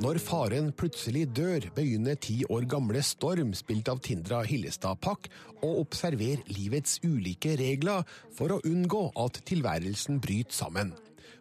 Når 0.00 0.22
faren 0.24 0.72
plutselig 0.72 1.26
dør, 1.36 1.68
begynner 1.76 2.16
ti 2.16 2.38
år 2.48 2.64
gamle 2.64 3.04
Storm, 3.04 3.52
spilt 3.52 3.92
av 3.92 4.00
Tindra 4.00 4.40
Hillestad 4.48 4.96
Pakk, 5.04 5.28
å 5.60 5.74
observere 5.82 6.48
livets 6.48 6.96
ulike 7.04 7.58
regler 7.60 8.08
for 8.36 8.56
å 8.56 8.62
unngå 8.64 9.10
at 9.20 9.42
tilværelsen 9.44 10.22
bryter 10.24 10.64
sammen. 10.64 10.96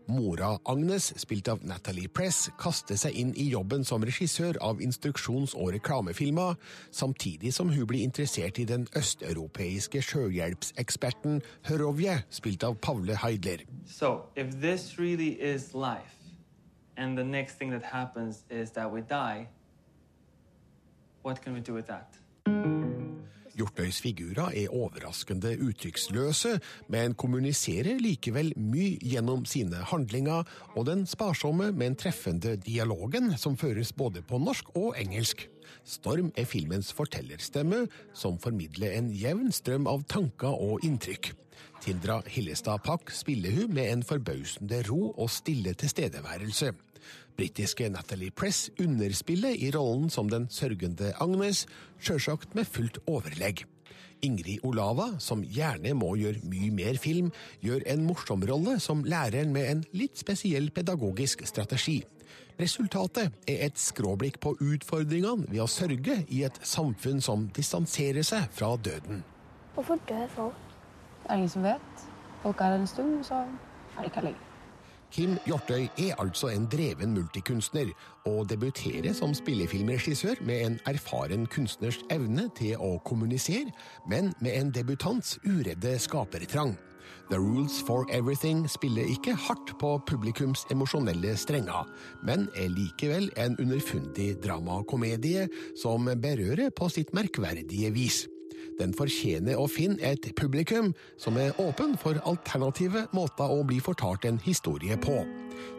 Mora 0.08 0.60
Agnes, 0.66 1.14
spilt 1.18 1.48
av 1.48 1.64
Natalie 1.66 2.08
Press, 2.08 2.50
kaster 2.62 2.98
seg 3.00 3.16
inn 3.18 3.32
i 3.36 3.48
jobben 3.50 3.86
som 3.88 4.04
regissør 4.06 4.60
av 4.62 4.82
instruksjons- 4.84 5.56
og 5.58 5.72
reklamefilmer, 5.76 6.56
samtidig 6.92 7.54
som 7.54 7.72
hun 7.74 7.88
blir 7.90 8.06
interessert 8.06 8.60
i 8.62 8.68
den 8.70 8.88
østeuropeiske 8.96 10.02
sjøhjelpseksperten 10.06 11.42
Hørovje, 11.70 12.20
spilt 12.30 12.64
av 12.68 12.78
Pavle 12.82 13.18
Heidler. 13.24 13.66
So, 13.86 14.30
if 14.36 14.54
this 14.62 15.00
really 15.00 15.34
is 15.42 15.74
life, 15.74 16.16
and 16.98 17.18
the 17.18 17.24
next 17.24 17.58
thing 17.58 17.72
that 17.72 17.84
happens 17.84 18.44
is 18.50 18.72
that 18.72 18.92
we 18.92 19.02
die, 19.02 19.48
what 21.24 21.42
can 21.42 21.54
we 21.54 21.60
do 21.60 21.74
with 21.74 21.88
that? 21.88 22.16
Hjortøys 23.56 24.02
figurer 24.04 24.52
er 24.52 24.74
overraskende 24.76 25.54
uttrykksløse, 25.64 26.58
men 26.92 27.16
kommuniserer 27.16 28.02
likevel 28.04 28.52
mye 28.60 28.98
gjennom 29.00 29.46
sine 29.48 29.80
handlinger 29.92 30.44
og 30.76 30.88
den 30.90 31.06
sparsomme, 31.08 31.72
men 31.72 31.96
treffende 31.96 32.58
dialogen 32.60 33.32
som 33.40 33.56
føres 33.58 33.94
både 33.96 34.26
på 34.28 34.42
norsk 34.44 34.74
og 34.76 35.00
engelsk. 35.00 35.48
Storm 35.86 36.32
er 36.36 36.50
filmens 36.50 36.92
fortellerstemme, 36.98 37.86
som 38.14 38.40
formidler 38.42 38.98
en 38.98 39.12
jevn 39.14 39.52
strøm 39.56 39.88
av 39.88 40.04
tanker 40.12 40.52
og 40.52 40.84
inntrykk. 40.86 41.32
Tindra 41.84 42.20
Hillestad 42.28 42.84
Pakk 42.84 43.12
spiller 43.14 43.54
hun 43.56 43.76
med 43.78 43.92
en 43.92 44.04
forbausende 44.04 44.82
ro 44.90 45.12
og 45.14 45.30
stille 45.32 45.76
tilstedeværelse. 45.78 46.74
Britiske 47.36 47.90
Natalie 47.92 48.32
Press 48.32 48.70
underspiller 48.80 49.56
i 49.56 49.72
rollen 49.76 50.10
som 50.10 50.30
den 50.32 50.48
sørgende 50.54 51.14
Agnes, 51.22 51.66
sjølsagt 52.00 52.56
med 52.56 52.68
fullt 52.68 53.02
overlegg. 53.08 53.66
Ingrid 54.24 54.64
Olava, 54.64 55.12
som 55.20 55.44
gjerne 55.44 55.94
må 55.98 56.16
gjøre 56.20 56.44
mye 56.48 56.72
mer 56.74 56.98
film, 57.02 57.32
gjør 57.64 57.84
en 57.92 58.06
morsom 58.08 58.44
rolle 58.48 58.80
som 58.84 59.04
læreren 59.06 59.52
med 59.54 59.70
en 59.72 59.84
litt 59.94 60.18
spesiell 60.20 60.72
pedagogisk 60.76 61.46
strategi. 61.48 62.00
Resultatet 62.56 63.36
er 63.52 63.66
et 63.68 63.80
skråblikk 63.80 64.40
på 64.40 64.54
utfordringene 64.64 65.50
ved 65.50 65.60
å 65.60 65.68
sørge 65.68 66.22
i 66.32 66.46
et 66.48 66.60
samfunn 66.64 67.20
som 67.24 67.50
distanserer 67.56 68.24
seg 68.24 68.48
fra 68.56 68.72
døden. 68.80 69.26
Hvorfor 69.76 70.00
dør 70.08 70.28
folk? 70.38 70.76
Det 71.24 71.34
er 71.34 71.42
ingen 71.42 71.52
som 71.52 71.68
vet. 71.68 72.06
Folk 72.46 72.62
er 72.62 72.72
her 72.72 72.80
en 72.80 72.88
stund, 72.88 73.18
så 73.28 73.44
er 73.44 74.00
de 74.00 74.08
ikke 74.08 74.22
her 74.22 74.30
lenger. 74.30 74.45
Kim 75.12 75.38
Hjortøy 75.46 75.88
er 76.02 76.18
altså 76.20 76.50
en 76.52 76.66
dreven 76.72 77.14
multikunstner, 77.16 77.92
og 78.26 78.50
debuterer 78.50 79.14
som 79.14 79.34
spillefilmregissør 79.38 80.42
med 80.46 80.66
en 80.66 80.80
erfaren 80.90 81.46
kunstners 81.48 82.02
evne 82.12 82.50
til 82.58 82.76
å 82.82 82.98
kommunisere, 83.06 83.72
men 84.10 84.34
med 84.42 84.58
en 84.60 84.74
debutants 84.76 85.38
uredde 85.46 85.96
skapertrang. 86.02 86.76
The 87.30 87.40
Rules 87.40 87.80
for 87.88 88.06
Everything 88.14 88.68
spiller 88.70 89.08
ikke 89.10 89.34
hardt 89.48 89.74
på 89.82 89.96
publikums 90.06 90.66
emosjonelle 90.74 91.34
strenger, 91.38 91.90
men 92.26 92.50
er 92.54 92.70
likevel 92.70 93.32
en 93.42 93.58
underfundig 93.62 94.36
dramakomedie 94.44 95.48
som 95.82 96.06
berører 96.22 96.70
på 96.76 96.90
sitt 96.94 97.14
merkverdige 97.18 97.94
vis. 97.96 98.26
Den 98.80 98.94
fortjener 98.94 99.60
å 99.60 99.68
finne 99.72 100.02
et 100.04 100.28
publikum 100.36 100.92
som 101.22 101.38
er 101.40 101.56
åpen 101.62 101.96
for 101.98 102.20
alternative 102.28 103.06
måter 103.16 103.52
å 103.52 103.64
bli 103.68 103.80
fortalt 103.84 104.28
en 104.28 104.40
historie 104.44 104.98
på. 105.00 105.24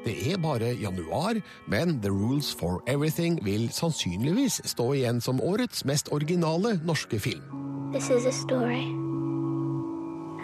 Det 0.07 0.15
er 0.33 0.41
bare 0.41 0.73
januar, 0.81 1.43
men 1.69 2.01
The 2.01 2.11
Rules 2.11 2.55
for 2.57 2.81
Everything 2.87 3.37
vil 3.45 3.69
sannsynligvis 3.69 4.63
stå 4.65 4.93
igjen 4.97 5.21
som 5.21 5.43
årets 5.45 5.85
mest 5.85 6.09
originale 6.13 6.79
norske 6.85 7.21
film. 7.21 7.45
This 7.93 8.09
is 8.11 8.25
a 8.25 8.33
story. 8.33 8.87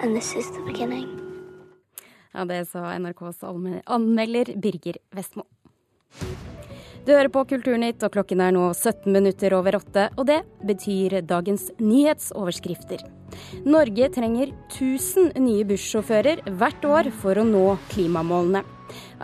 And 0.02 0.14
this 0.14 0.35
is 0.37 0.50
the 0.52 0.62
beginning. 0.66 1.09
Ja, 2.35 2.44
Det 2.44 2.68
sa 2.68 2.99
NRKs 2.99 3.42
anmelder 3.87 4.56
Birger 4.61 4.97
Vestmo. 5.12 5.44
Du 7.02 7.11
hører 7.11 7.32
på 7.35 7.42
Kulturnytt, 7.50 7.99
og 8.06 8.12
klokken 8.14 8.38
er 8.44 8.52
nå 8.54 8.68
17 8.76 9.09
minutter 9.11 9.56
over 9.56 9.75
åtte. 9.80 10.04
Og 10.14 10.28
det 10.28 10.42
betyr 10.62 11.18
dagens 11.26 11.73
nyhetsoverskrifter. 11.82 13.02
Norge 13.66 14.06
trenger 14.14 14.52
1000 14.68 15.32
nye 15.42 15.64
bussjåfører 15.66 16.44
hvert 16.61 16.87
år 16.87 17.11
for 17.25 17.40
å 17.40 17.47
nå 17.49 17.64
klimamålene. 17.90 18.62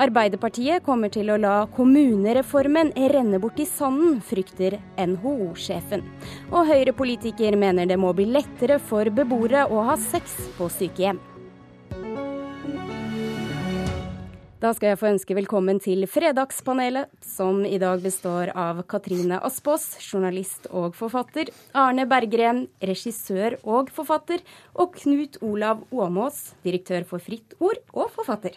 Arbeiderpartiet 0.01 0.83
kommer 0.83 1.13
til 1.13 1.31
å 1.31 1.39
la 1.39 1.55
kommunereformen 1.77 2.91
renne 3.15 3.39
bort 3.39 3.63
i 3.63 3.69
sanden, 3.69 4.19
frykter 4.27 4.81
NHO-sjefen. 4.99 6.03
Og 6.51 6.67
Høyre-politiker 6.73 7.55
mener 7.61 7.87
det 7.87 8.01
må 8.01 8.11
bli 8.17 8.27
lettere 8.33 8.83
for 8.83 9.07
beboere 9.15 9.69
å 9.71 9.87
ha 9.93 9.99
sex 10.09 10.41
på 10.59 10.73
sykehjem. 10.81 11.21
Da 14.59 14.73
skal 14.75 14.91
jeg 14.91 14.99
få 14.99 15.07
ønske 15.13 15.35
velkommen 15.39 15.79
til 15.79 16.03
Fredagspanelet, 16.11 17.13
som 17.23 17.61
i 17.63 17.77
dag 17.79 18.01
består 18.03 18.51
av 18.59 18.81
Katrine 18.91 19.37
Aspås, 19.47 19.85
journalist 20.03 20.65
og 20.75 20.97
forfatter, 20.99 21.53
Arne 21.79 22.09
Berggren, 22.11 22.65
regissør 22.83 23.55
og 23.63 23.93
forfatter, 23.95 24.43
og 24.75 24.97
Knut 24.99 25.39
Olav 25.47 25.85
Åmås, 25.95 26.41
direktør 26.67 27.07
for 27.07 27.23
Fritt 27.23 27.55
Ord 27.63 27.79
og 27.95 28.11
forfatter. 28.17 28.57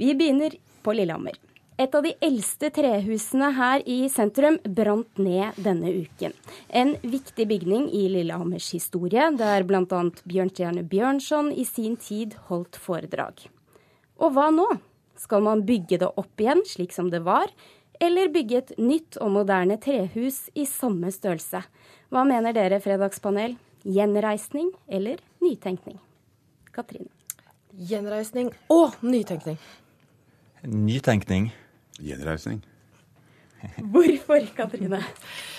Vi 0.00 0.14
begynner 0.16 0.56
på 0.80 0.96
Lillehammer. 0.96 1.36
Et 1.76 1.92
av 1.92 2.08
de 2.08 2.14
eldste 2.24 2.72
trehusene 2.72 3.52
her 3.60 3.84
i 3.84 3.98
sentrum 4.08 4.56
brant 4.64 5.20
ned 5.20 5.60
denne 5.68 5.92
uken. 6.00 6.32
En 6.72 6.96
viktig 7.04 7.44
bygning 7.52 7.90
i 7.92 8.06
Lillehammers 8.16 8.72
historie, 8.72 9.28
der 9.36 9.68
bl.a. 9.68 9.84
Bjørnstjerne 10.24 10.88
Bjørnson 10.88 11.52
i 11.52 11.68
sin 11.68 12.00
tid 12.00 12.40
holdt 12.48 12.80
foredrag. 12.80 13.50
Og 14.18 14.34
hva 14.34 14.48
nå? 14.54 14.66
Skal 15.18 15.42
man 15.42 15.64
bygge 15.66 15.98
det 15.98 16.08
opp 16.20 16.40
igjen 16.40 16.62
slik 16.66 16.94
som 16.94 17.08
det 17.10 17.24
var, 17.26 17.50
eller 17.98 18.30
bygge 18.30 18.60
et 18.60 18.72
nytt 18.78 19.18
og 19.22 19.32
moderne 19.34 19.78
trehus 19.82 20.44
i 20.54 20.66
samme 20.68 21.10
størrelse. 21.14 21.64
Hva 22.14 22.22
mener 22.26 22.54
dere, 22.54 22.78
Fredagspanel? 22.82 23.56
Gjenreisning 23.82 24.70
eller 24.86 25.18
nytenkning? 25.42 25.98
Katrine. 26.74 27.10
Gjenreisning 27.74 28.52
og 28.70 28.94
nytenkning. 29.02 29.58
Nytenkning. 30.62 31.50
Gjenreisning. 31.98 32.62
Hvorfor, 33.78 34.42
Katrine? 34.54 35.00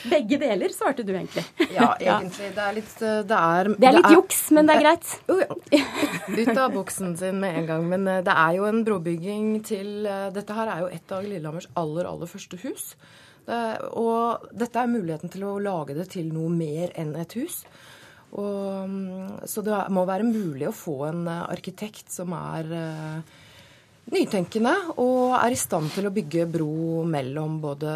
Begge 0.10 0.38
deler, 0.40 0.72
svarte 0.72 1.04
du 1.04 1.12
egentlig. 1.14 1.44
Ja, 1.76 1.94
egentlig. 2.00 2.50
Det 2.56 2.64
er 2.64 2.76
litt 2.78 3.02
eh, 3.04 3.20
Det 3.28 3.40
er, 3.40 3.70
Det 3.76 3.90
er 3.90 3.98
litt 3.98 4.14
juks, 4.16 4.42
men 4.56 4.70
det 4.70 4.76
er 4.78 4.84
greit. 4.86 5.10
Jo. 5.28 5.38
Ut 6.40 6.52
av 6.56 6.76
boksen 6.76 7.16
sin 7.20 7.42
med 7.44 7.62
en 7.62 7.70
gang. 7.70 7.88
Men 7.92 8.08
eh, 8.08 8.22
det 8.26 8.36
er 8.36 8.56
jo 8.60 8.68
en 8.70 8.82
brobygging 8.88 9.52
til 9.68 10.08
eh, 10.08 10.30
Dette 10.36 10.56
her 10.56 10.72
er 10.72 10.86
jo 10.86 10.92
et 10.96 11.16
av 11.16 11.28
Lillehammers 11.28 11.70
aller, 11.80 12.10
aller 12.10 12.32
første 12.32 12.60
hus. 12.64 12.94
Det, 13.50 13.60
og 13.98 14.50
dette 14.54 14.80
er 14.80 14.92
muligheten 14.92 15.32
til 15.34 15.48
å 15.48 15.58
lage 15.64 15.96
det 15.98 16.10
til 16.14 16.28
noe 16.32 16.52
mer 16.54 16.94
enn 17.00 17.16
et 17.20 17.36
hus. 17.40 17.64
Og, 18.30 18.86
mm, 18.86 19.46
så 19.50 19.64
det 19.66 19.80
må 19.96 20.06
være 20.06 20.28
mulig 20.28 20.68
å 20.70 20.76
få 20.76 21.00
en 21.08 21.24
arkitekt 21.28 22.14
som 22.14 22.36
er 22.38 22.70
nytenkende 24.14 24.76
og 24.98 25.36
er 25.40 25.54
i 25.54 25.60
stand 25.60 25.92
til 25.94 26.10
å 26.10 26.14
bygge 26.14 26.48
bro 26.50 27.04
mellom 27.08 27.60
både 27.64 27.96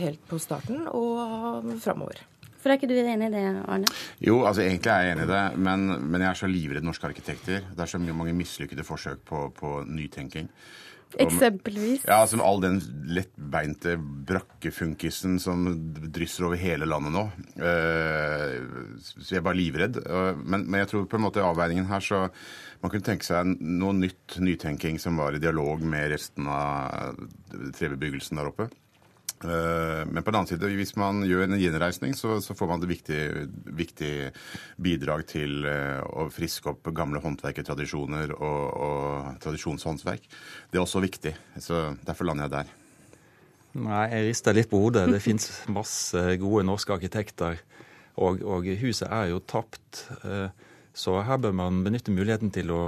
helt 0.00 0.24
på 0.28 0.40
starten 0.42 0.86
og 0.92 1.72
framover. 1.82 2.22
For 2.58 2.72
er 2.72 2.80
ikke 2.80 2.90
du 2.90 2.96
enig 2.98 3.28
i 3.28 3.32
det, 3.32 3.44
Arne? 3.70 3.92
Jo, 4.24 4.40
altså 4.48 4.64
egentlig 4.64 4.90
er 4.90 5.06
jeg 5.06 5.14
enig 5.16 5.28
i 5.28 5.30
det, 5.30 5.44
men, 5.68 5.86
men 6.10 6.24
jeg 6.24 6.30
er 6.32 6.40
så 6.42 6.50
livredd 6.50 6.86
norske 6.86 7.06
arkitekter. 7.06 7.64
Det 7.70 7.84
er 7.84 7.90
så 7.94 8.02
mange 8.02 8.34
mislykkede 8.34 8.86
forsøk 8.86 9.22
på, 9.28 9.46
på 9.58 9.80
nytenking. 9.86 10.50
Eksempelvis? 11.16 12.02
Ja, 12.04 12.18
som 12.28 12.42
all 12.44 12.60
den 12.60 12.80
lettbeinte 13.08 13.94
brakkefunkisen 14.28 15.38
som 15.40 15.64
drysser 16.12 16.48
over 16.50 16.60
hele 16.60 16.88
landet 16.88 17.14
nå. 17.14 17.22
Eh, 17.56 18.58
så 19.00 19.30
jeg 19.30 19.40
er 19.40 19.46
bare 19.46 19.56
livredd. 19.56 20.02
Men, 20.44 20.66
men 20.66 20.82
jeg 20.82 20.90
tror 20.92 21.06
på 21.08 21.16
en 21.16 21.24
måte 21.24 21.44
avveiningen 21.44 21.88
her 21.88 22.04
så 22.04 22.26
man 22.82 22.92
kunne 22.92 23.06
tenke 23.06 23.26
seg 23.26 23.56
noe 23.56 23.96
nytt, 23.96 24.36
nytenking 24.42 25.00
som 25.02 25.16
var 25.18 25.34
i 25.34 25.42
dialog 25.42 25.80
med 25.82 26.12
resten 26.12 26.50
av 26.52 27.16
trebebyggelsen 27.78 28.38
der 28.38 28.52
oppe. 28.52 28.68
Eh, 29.44 30.02
Men 30.10 30.22
på 30.24 30.30
den 30.32 30.38
annen 30.40 30.48
side, 30.50 30.70
hvis 30.74 30.96
man 30.98 31.22
gjør 31.22 31.44
en 31.46 31.58
gjenreisning, 31.60 32.14
så, 32.18 32.40
så 32.42 32.56
får 32.58 32.68
man 32.72 32.82
et 32.82 32.88
viktig, 32.90 33.20
viktig 33.78 34.12
bidrag 34.82 35.26
til 35.30 35.64
eh, 35.68 36.00
å 36.02 36.26
friske 36.34 36.72
opp 36.72 36.90
gamle 36.96 37.22
håndverkertradisjoner 37.22 38.34
og, 38.34 38.62
og 38.88 39.38
tradisjonshåndverk. 39.44 40.26
Det 40.72 40.80
er 40.80 40.84
også 40.84 41.02
viktig. 41.04 41.34
så 41.62 41.94
Derfor 42.06 42.26
lander 42.30 42.48
jeg 42.48 42.56
der. 42.56 42.72
Nei, 43.78 44.04
jeg 44.10 44.30
rister 44.30 44.56
litt 44.56 44.70
på 44.72 44.80
hodet. 44.82 45.06
Det 45.12 45.22
fins 45.22 45.50
masse 45.70 46.18
gode 46.42 46.64
norske 46.66 46.96
arkitekter, 46.96 47.60
og, 48.18 48.40
og 48.42 48.66
huset 48.80 49.06
er 49.06 49.30
jo 49.34 49.44
tapt. 49.46 50.08
Eh, 50.24 50.48
Så 50.98 51.12
her 51.22 51.38
bør 51.38 51.52
man 51.54 51.84
benytte 51.84 52.10
muligheten 52.10 52.50
til 52.50 52.72
å, 52.74 52.82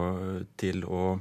til 0.59 0.83
å 0.83 1.21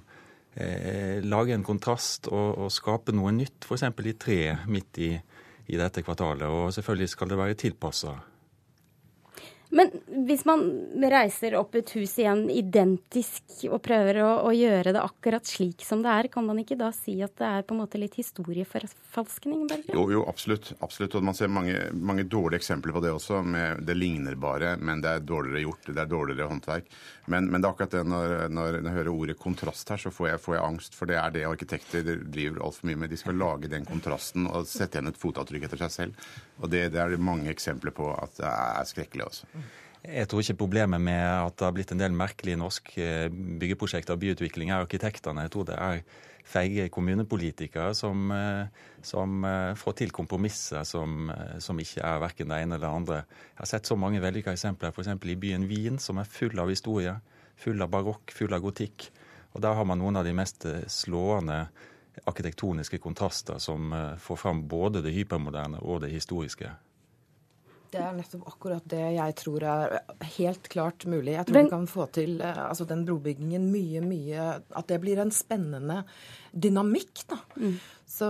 eh, 0.56 1.20
lage 1.26 1.54
en 1.56 1.66
kontrast 1.66 2.30
og, 2.32 2.58
og 2.66 2.74
skape 2.74 3.16
noe 3.16 3.34
nytt, 3.36 3.68
f.eks. 3.68 3.86
i 3.90 4.16
treet 4.20 4.66
midt 4.72 5.02
i, 5.04 5.12
i 5.70 5.80
dette 5.80 6.04
kvartalet. 6.06 6.48
Og 6.48 6.74
selvfølgelig 6.76 7.10
skal 7.14 7.32
det 7.32 7.40
være 7.40 7.60
tilpassa. 7.60 8.16
Men 9.70 9.92
hvis 10.26 10.46
man 10.50 10.64
reiser 11.12 11.54
opp 11.60 11.76
et 11.78 11.92
hus 11.94 12.16
igjen 12.18 12.48
identisk 12.50 13.68
og 13.70 13.84
prøver 13.86 14.18
å, 14.24 14.30
å 14.50 14.54
gjøre 14.56 14.96
det 14.96 15.04
akkurat 15.04 15.46
slik 15.46 15.84
som 15.86 16.02
det 16.02 16.10
er, 16.10 16.30
kan 16.34 16.48
man 16.48 16.58
ikke 16.64 16.78
da 16.80 16.90
si 16.96 17.20
at 17.22 17.36
det 17.38 17.46
er 17.46 17.68
på 17.68 17.76
en 17.76 17.84
måte 17.84 18.02
litt 18.02 18.18
historieforfalskning? 18.18 19.68
Jo, 19.94 20.08
jo, 20.10 20.24
absolutt. 20.30 20.72
absolutt. 20.82 21.20
Og 21.20 21.28
man 21.30 21.38
ser 21.38 21.54
mange, 21.54 21.78
mange 21.94 22.26
dårlige 22.26 22.64
eksempler 22.64 22.98
på 22.98 23.04
det 23.06 23.14
også. 23.14 23.44
Med 23.46 23.84
det 23.86 23.98
ligner 23.98 24.40
bare, 24.42 24.74
men 24.82 25.04
det 25.06 25.12
er 25.14 25.30
dårligere 25.30 25.62
gjort. 25.68 25.86
Det 25.92 26.02
er 26.02 26.10
dårligere 26.16 26.50
håndverk. 26.50 26.90
Men, 27.30 27.52
men 27.54 27.62
det 27.62 27.70
er 27.70 27.76
akkurat 27.76 27.94
det 27.94 28.04
når, 28.10 28.36
når 28.50 28.80
jeg 28.80 28.98
hører 28.98 29.12
ordet 29.14 29.38
kontrast 29.38 29.94
her, 29.94 30.02
så 30.02 30.10
får 30.14 30.32
jeg, 30.32 30.44
får 30.48 30.58
jeg 30.58 30.66
angst. 30.66 30.98
For 30.98 31.14
det 31.14 31.22
er 31.22 31.38
det 31.38 31.46
arkitekter 31.46 32.10
driver 32.26 32.66
altfor 32.66 32.90
mye 32.90 33.04
med. 33.04 33.14
De 33.14 33.22
skal 33.22 33.38
lage 33.38 33.70
den 33.70 33.86
kontrasten 33.86 34.50
og 34.50 34.66
sette 34.66 34.98
igjen 34.98 35.14
et 35.14 35.22
fotavtrykk 35.22 35.70
etter 35.70 35.86
seg 35.86 35.94
selv. 35.94 36.30
Og 36.58 36.74
det, 36.74 36.88
det 36.96 37.06
er 37.06 37.20
mange 37.22 37.54
eksempler 37.54 37.94
på 37.94 38.10
at 38.18 38.34
det 38.42 38.50
er 38.50 38.90
skrekkelig. 38.90 39.30
også. 39.30 39.59
Jeg 40.00 40.30
tror 40.32 40.40
ikke 40.40 40.62
problemet 40.62 41.02
med 41.04 41.20
at 41.20 41.58
det 41.60 41.66
har 41.68 41.76
blitt 41.76 41.92
en 41.92 42.00
del 42.00 42.14
merkelige 42.16 42.60
norske 42.60 43.06
byggeprosjekter 43.60 44.16
og 44.16 44.22
byutvikling 44.22 44.72
er 44.72 44.86
arkitektene. 44.86 45.44
Jeg 45.44 45.52
tror 45.52 45.68
det 45.68 45.76
er 45.76 46.04
feige 46.50 46.88
kommunepolitikere 46.90 47.94
som, 47.96 48.32
eh, 48.32 48.68
som 49.02 49.44
eh, 49.46 49.76
får 49.76 49.98
til 50.02 50.12
kompromisser 50.12 50.84
som, 50.88 51.30
eh, 51.30 51.60
som 51.60 51.80
ikke 51.80 52.02
er 52.02 52.24
verken 52.24 52.50
det 52.50 52.62
ene 52.64 52.78
eller 52.78 52.88
det 52.88 52.96
andre. 52.96 53.20
Jeg 53.54 53.62
har 53.62 53.72
sett 53.74 53.92
så 53.92 53.98
mange 54.00 54.22
vellykka 54.24 54.56
eksempler 54.56 54.94
f.eks. 54.94 55.12
i 55.24 55.36
byen 55.36 55.68
Wien, 55.70 56.00
som 56.00 56.18
er 56.18 56.32
full 56.32 56.58
av 56.60 56.70
historie. 56.70 57.20
Full 57.60 57.82
av 57.82 57.92
barokk, 57.92 58.32
full 58.32 58.54
av 58.54 58.64
gotikk. 58.64 59.10
Og 59.54 59.62
der 59.62 59.76
har 59.76 59.86
man 59.86 60.00
noen 60.00 60.16
av 60.16 60.24
de 60.26 60.34
mest 60.34 60.66
slående 60.88 61.68
arkitektoniske 62.28 63.00
kontraster 63.02 63.60
som 63.60 63.92
får 64.20 64.38
fram 64.38 64.62
både 64.70 65.02
det 65.04 65.14
hypermoderne 65.16 65.82
og 65.82 66.02
det 66.04 66.12
historiske. 66.14 66.70
Det 67.92 67.98
er 68.00 68.14
nettopp 68.14 68.44
akkurat 68.52 68.84
det 68.92 69.00
jeg 69.16 69.36
tror 69.40 69.64
er 69.66 69.96
helt 70.38 70.68
klart 70.70 71.06
mulig. 71.10 71.34
Jeg 71.34 71.46
tror 71.48 71.54
Men- 71.58 71.66
vi 71.66 71.70
kan 71.74 71.88
få 71.88 72.06
til 72.12 72.42
eh, 72.42 72.60
altså 72.70 72.86
den 72.88 73.06
brobyggingen 73.06 73.72
mye, 73.72 74.02
mye 74.02 74.62
At 74.76 74.88
det 74.88 75.02
blir 75.02 75.18
en 75.20 75.32
spennende 75.32 76.04
dynamikk, 76.54 77.26
da. 77.30 77.40
Så, 78.10 78.26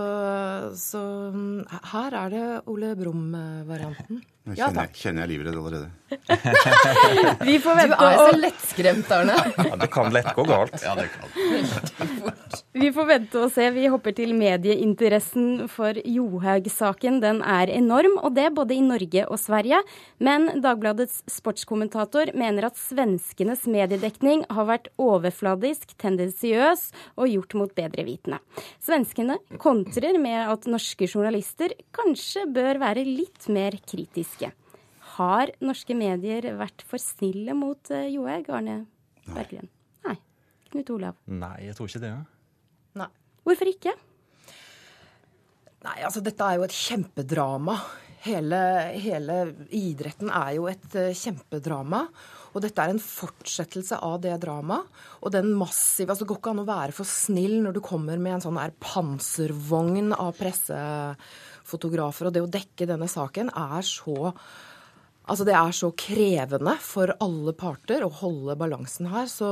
så 0.76 1.00
mm, 1.32 1.62
her 1.92 2.16
er 2.24 2.34
det 2.34 2.44
Ole 2.68 2.92
Brumm-varianten. 3.00 4.20
Nå 4.48 4.54
Ja 4.56 4.66
kjenner, 4.70 4.86
takk. 4.88 4.96
kjenner 4.96 5.24
jeg 5.26 5.30
livredd 5.34 5.56
allerede. 5.60 5.88
Vi 7.48 7.54
får 7.60 7.76
vente 7.76 7.96
Du 8.00 8.04
er 8.06 8.16
så 8.20 8.36
lettskremt, 8.44 9.10
Arne. 9.12 9.36
Ja, 9.56 9.76
det 9.80 9.88
kan 9.92 10.12
lett 10.12 10.30
gå 10.36 10.44
galt. 10.48 10.76
Ja, 10.84 10.94
det 10.96 11.08
kan. 11.12 11.28
Vi 12.80 12.88
får 12.96 13.08
vente 13.08 13.40
og 13.44 13.52
se. 13.52 13.66
Vi 13.74 13.84
hopper 13.92 14.14
til 14.16 14.32
medieinteressen 14.36 15.66
for 15.72 15.96
Johaug-saken. 16.04 17.20
Den 17.24 17.40
er 17.44 17.72
enorm, 17.72 18.16
og 18.20 18.34
det 18.36 18.48
både 18.56 18.76
i 18.76 18.84
Norge 18.84 19.26
og 19.28 19.40
Sverige. 19.40 19.80
Men 20.20 20.48
Dagbladets 20.64 21.20
sportskommentator 21.30 22.32
mener 22.36 22.68
at 22.70 22.80
svenskenes 22.80 23.64
mediedekning 23.70 24.44
har 24.50 24.68
vært 24.72 24.92
overfladisk, 25.00 25.96
tendensiøs 26.00 26.88
og 27.16 27.28
gjort 27.32 27.56
mot 27.60 27.76
bedre 27.76 28.04
vitende. 28.04 28.09
Svenskene 28.82 29.38
kontrer 29.62 30.18
med 30.22 30.50
at 30.52 30.68
norske 30.70 31.08
journalister 31.08 31.74
kanskje 31.94 32.46
bør 32.50 32.80
være 32.82 33.04
litt 33.06 33.48
mer 33.52 33.76
kritiske. 33.84 34.52
Har 35.16 35.52
norske 35.60 35.96
medier 35.98 36.52
vært 36.58 36.84
for 36.86 37.02
snille 37.02 37.54
mot 37.56 37.90
eh, 37.92 38.08
Johaug, 38.14 38.50
Arne 38.56 38.76
Berggren? 39.28 39.68
Nei. 40.06 40.16
Knut 40.70 40.92
Olav? 40.94 41.18
Nei, 41.26 41.56
jeg 41.66 41.76
tror 41.76 41.90
ikke 41.90 42.04
det. 42.04 42.12
Nei. 43.00 43.10
Hvorfor 43.46 43.72
ikke? 43.72 43.96
Nei, 45.80 45.96
altså 46.04 46.22
dette 46.24 46.44
er 46.44 46.60
jo 46.60 46.66
et 46.66 46.76
kjempedrama. 46.76 47.78
Hele, 48.20 48.60
hele 49.00 49.36
idretten 49.72 50.28
er 50.28 50.54
jo 50.58 50.66
et 50.68 50.96
eh, 50.98 51.14
kjempedrama. 51.16 52.04
Og 52.50 52.64
dette 52.64 52.82
er 52.82 52.92
en 52.92 53.00
fortsettelse 53.00 54.00
av 54.04 54.18
det 54.24 54.34
dramaet. 54.42 54.88
Og 55.22 55.32
den 55.32 55.52
massive 55.56 56.12
altså 56.12 56.26
Det 56.26 56.32
går 56.32 56.40
ikke 56.42 56.52
an 56.52 56.64
å 56.64 56.68
være 56.68 56.96
for 56.96 57.08
snill 57.08 57.60
når 57.64 57.76
du 57.76 57.80
kommer 57.84 58.20
med 58.20 58.36
en 58.36 58.44
sånn 58.44 58.58
der 58.60 58.74
panservogn 58.82 60.12
av 60.16 60.34
pressefotografer. 60.40 62.28
Og 62.28 62.34
det 62.34 62.44
å 62.44 62.50
dekke 62.50 62.90
denne 62.90 63.08
saken 63.10 63.54
er 63.54 63.86
så 63.86 64.34
Altså 65.30 65.44
Det 65.46 65.52
er 65.54 65.74
så 65.76 65.92
krevende 65.94 66.72
for 66.82 67.12
alle 67.22 67.52
parter 67.54 68.02
å 68.02 68.10
holde 68.20 68.56
balansen 68.58 69.06
her. 69.12 69.28
Så, 69.30 69.50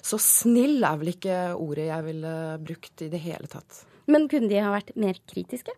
så 0.00 0.16
snill 0.16 0.80
er 0.88 0.96
vel 1.02 1.10
ikke 1.12 1.38
ordet 1.52 1.90
jeg 1.90 2.06
ville 2.06 2.32
brukt 2.64 3.04
i 3.04 3.10
det 3.12 3.20
hele 3.20 3.50
tatt. 3.50 3.82
Men 4.08 4.24
kunne 4.30 4.48
de 4.48 4.62
ha 4.62 4.72
vært 4.72 4.94
mer 4.96 5.20
kritiske? 5.28 5.74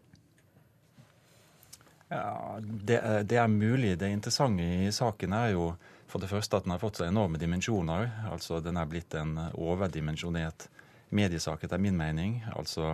Ja, 2.14 2.60
det, 2.60 3.00
det 3.26 3.38
er 3.40 3.50
mulig. 3.50 3.96
Det 3.98 4.08
interessante 4.12 4.62
i 4.62 4.92
saken 4.94 5.34
er 5.34 5.50
jo 5.54 5.72
for 6.06 6.22
det 6.22 6.30
første 6.30 6.60
at 6.60 6.66
den 6.66 6.74
har 6.74 6.82
fått 6.82 7.00
seg 7.00 7.10
enorme 7.10 7.40
dimensjoner. 7.42 8.10
Altså 8.30 8.60
den 8.62 8.78
er 8.78 8.86
blitt 8.86 9.16
en 9.18 9.34
overdimensjonert 9.50 10.68
mediesak, 11.14 11.64
etter 11.66 11.82
min 11.82 11.98
mening. 11.98 12.36
Altså 12.54 12.92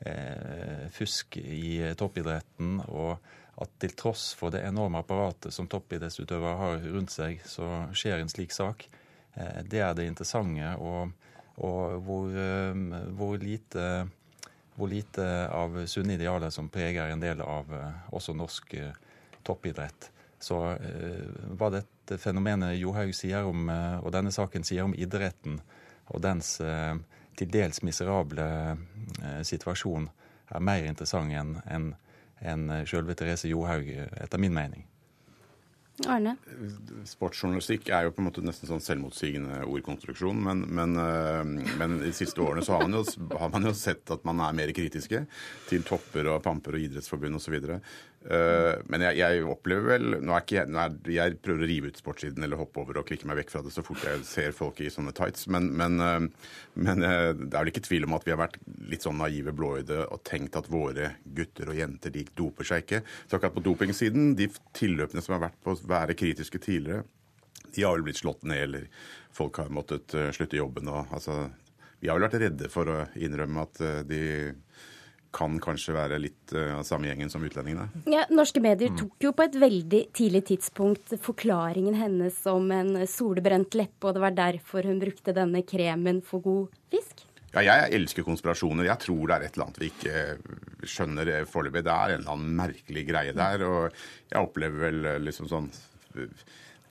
eh, 0.00 0.86
fusk 0.94 1.36
i 1.42 1.92
toppidretten. 1.98 2.78
Og 2.88 3.18
at 3.60 3.76
til 3.84 3.92
tross 3.98 4.30
for 4.38 4.54
det 4.54 4.64
enorme 4.66 5.04
apparatet 5.04 5.54
som 5.54 5.68
toppidrettsutøvere 5.70 6.56
har 6.62 6.88
rundt 6.88 7.12
seg, 7.12 7.44
så 7.46 7.90
skjer 7.94 8.22
en 8.22 8.32
slik 8.32 8.54
sak. 8.56 8.88
Eh, 9.36 9.60
det 9.68 9.84
er 9.84 9.92
det 9.98 10.08
interessante. 10.08 10.72
Og, 10.80 11.12
og 11.60 12.00
hvor, 12.06 12.32
eh, 12.32 12.84
hvor 13.12 13.36
lite 13.44 14.06
hvor 14.74 14.88
lite 14.88 15.48
av 15.48 15.86
sunne 15.86 16.14
idealer 16.14 16.50
som 16.50 16.68
preger 16.68 17.08
en 17.08 17.20
del 17.20 17.40
av 17.40 17.74
eh, 17.74 17.90
også 18.14 18.34
norsk 18.34 18.74
eh, 18.74 18.92
toppidrett. 19.42 20.10
Så 20.38 20.58
eh, 20.74 21.24
hva 21.54 21.70
dette 21.74 22.18
fenomenet 22.20 22.76
Johaug 22.76 23.14
sier 23.16 23.46
om, 23.48 23.68
og 23.70 24.10
denne 24.12 24.32
saken 24.34 24.66
sier 24.66 24.84
om 24.84 24.92
idretten, 24.92 25.60
og 26.12 26.20
dens 26.20 26.58
til 27.38 27.48
dels 27.48 27.80
miserable 27.80 28.44
situasjon, 29.40 30.10
er 30.52 30.60
mer 30.68 30.84
interessant 30.84 31.32
enn 31.32 31.54
en, 31.64 31.86
en 32.44 32.66
selve 32.84 33.16
Therese 33.16 33.48
Johaug, 33.48 33.88
etter 34.20 34.42
min 34.42 34.52
mening. 34.52 34.84
Arne? 36.10 36.32
Sportsjournalistikk 37.06 37.86
er 37.94 38.08
jo 38.08 38.14
på 38.16 38.22
en 38.22 38.26
måte 38.26 38.42
nesten 38.42 38.66
sånn 38.66 38.82
selvmotsigende 38.82 39.60
ordkonstruksjon, 39.62 40.40
men, 40.42 40.64
men, 40.74 40.96
øh, 40.98 41.52
men 41.78 42.00
de 42.02 42.10
siste 42.16 42.42
årene 42.42 42.64
så 42.66 42.74
har 42.74 42.88
man, 42.88 42.98
jo, 42.98 43.28
har 43.38 43.52
man 43.54 43.68
jo 43.68 43.74
sett 43.78 44.10
at 44.10 44.24
man 44.26 44.42
er 44.42 44.56
mer 44.58 44.72
kritiske 44.74 45.22
til 45.68 45.86
topper 45.86 46.32
og 46.32 46.42
pamper 46.42 46.74
og 46.74 46.88
idrettsforbund 46.88 47.38
osv. 47.38 47.60
Uh, 48.24 48.80
men 48.88 49.02
jeg, 49.04 49.18
jeg 49.18 49.40
opplever 49.52 49.98
vel 49.98 50.14
nå 50.24 50.32
er 50.32 50.44
ikke 50.46 50.62
nå 50.72 50.78
er, 50.80 50.94
jeg 51.12 51.34
prøver 51.44 51.66
å 51.66 51.66
rive 51.68 51.90
ut 51.92 51.98
sportssiden 52.00 52.46
eller 52.46 52.56
hoppe 52.56 52.80
over 52.80 52.96
og 52.96 53.04
klikke 53.10 53.28
meg 53.28 53.36
vekk 53.42 53.50
fra 53.52 53.60
det 53.60 53.72
så 53.74 53.82
fort 53.84 54.00
jeg 54.00 54.22
ser 54.24 54.54
folk 54.56 54.80
i 54.80 54.88
sånne 54.88 55.12
tights, 55.12 55.44
men, 55.52 55.66
men, 55.76 56.00
uh, 56.00 56.54
men 56.80 57.04
uh, 57.04 57.34
det 57.36 57.50
er 57.50 57.58
vel 57.58 57.72
ikke 57.74 57.82
tvil 57.84 58.06
om 58.08 58.16
at 58.16 58.24
vi 58.24 58.32
har 58.32 58.40
vært 58.40 58.56
litt 58.88 59.04
sånn 59.04 59.20
naive 59.20 59.52
blåøyde 59.52 60.06
og 60.06 60.22
tenkt 60.24 60.56
at 60.56 60.70
våre 60.72 61.10
gutter 61.36 61.68
og 61.68 61.76
jenter 61.76 62.14
de 62.14 62.24
doper 62.32 62.70
seg 62.70 62.86
ikke. 62.86 63.02
Så 63.26 63.36
akkurat 63.36 63.58
på 63.58 63.64
dopingsiden, 63.68 64.32
de 64.40 64.48
tilløpene 64.72 65.20
som 65.26 65.36
har 65.36 65.44
vært 65.50 65.60
på 65.60 65.76
å 65.76 65.84
være 65.92 66.16
kritiske 66.16 66.62
tidligere, 66.64 67.04
de 67.76 67.84
har 67.84 67.92
vel 67.98 68.06
blitt 68.08 68.22
slått 68.22 68.48
ned, 68.48 68.62
eller 68.70 68.88
folk 69.36 69.60
har 69.60 69.68
måttet 69.74 70.16
slutte 70.32 70.56
jobben 70.56 70.88
og 70.88 71.12
altså 71.12 71.50
Vi 72.00 72.08
har 72.08 72.16
vel 72.16 72.28
vært 72.28 72.40
redde 72.40 72.72
for 72.72 72.88
å 72.88 72.98
innrømme 73.16 73.68
at 73.68 73.80
de 74.08 74.24
kan 75.34 75.58
kanskje 75.62 75.96
være 75.96 76.20
litt 76.22 76.54
uh, 76.56 76.78
av 76.78 76.86
samme 76.86 77.10
gjengen 77.10 77.32
som 77.32 77.44
utlendingene. 77.44 77.88
Ja, 78.10 78.24
norske 78.32 78.62
medier 78.64 78.94
mm. 78.94 78.98
tok 79.02 79.26
jo 79.26 79.34
på 79.36 79.46
et 79.46 79.58
veldig 79.60 80.02
tidlig 80.16 80.44
tidspunkt 80.52 81.16
forklaringen 81.24 81.98
hennes 81.98 82.38
om 82.50 82.70
en 82.74 82.96
solbrent 83.10 83.76
leppe, 83.78 84.08
og 84.08 84.16
det 84.16 84.24
var 84.24 84.36
derfor 84.38 84.86
hun 84.88 85.02
brukte 85.02 85.36
denne 85.36 85.64
kremen 85.66 86.22
for 86.24 86.44
god 86.44 86.82
fisk? 86.94 87.26
Ja, 87.54 87.62
jeg 87.62 87.94
elsker 88.00 88.26
konspirasjoner. 88.26 88.88
Jeg 88.88 88.98
tror 89.04 89.28
det 89.30 89.34
er 89.36 89.44
et 89.46 89.54
eller 89.54 89.68
annet 89.68 89.76
vi 89.78 89.90
ikke 89.92 90.88
skjønner 90.90 91.28
foreløpig. 91.46 91.84
Det 91.86 91.92
er 91.94 92.14
en 92.14 92.24
eller 92.24 92.32
annen 92.34 92.56
merkelig 92.58 93.04
greie 93.06 93.34
der. 93.36 93.62
Og 93.68 94.00
jeg 94.32 94.40
opplever 94.40 94.88
vel 94.88 95.06
liksom 95.22 95.46
sånn 95.50 95.68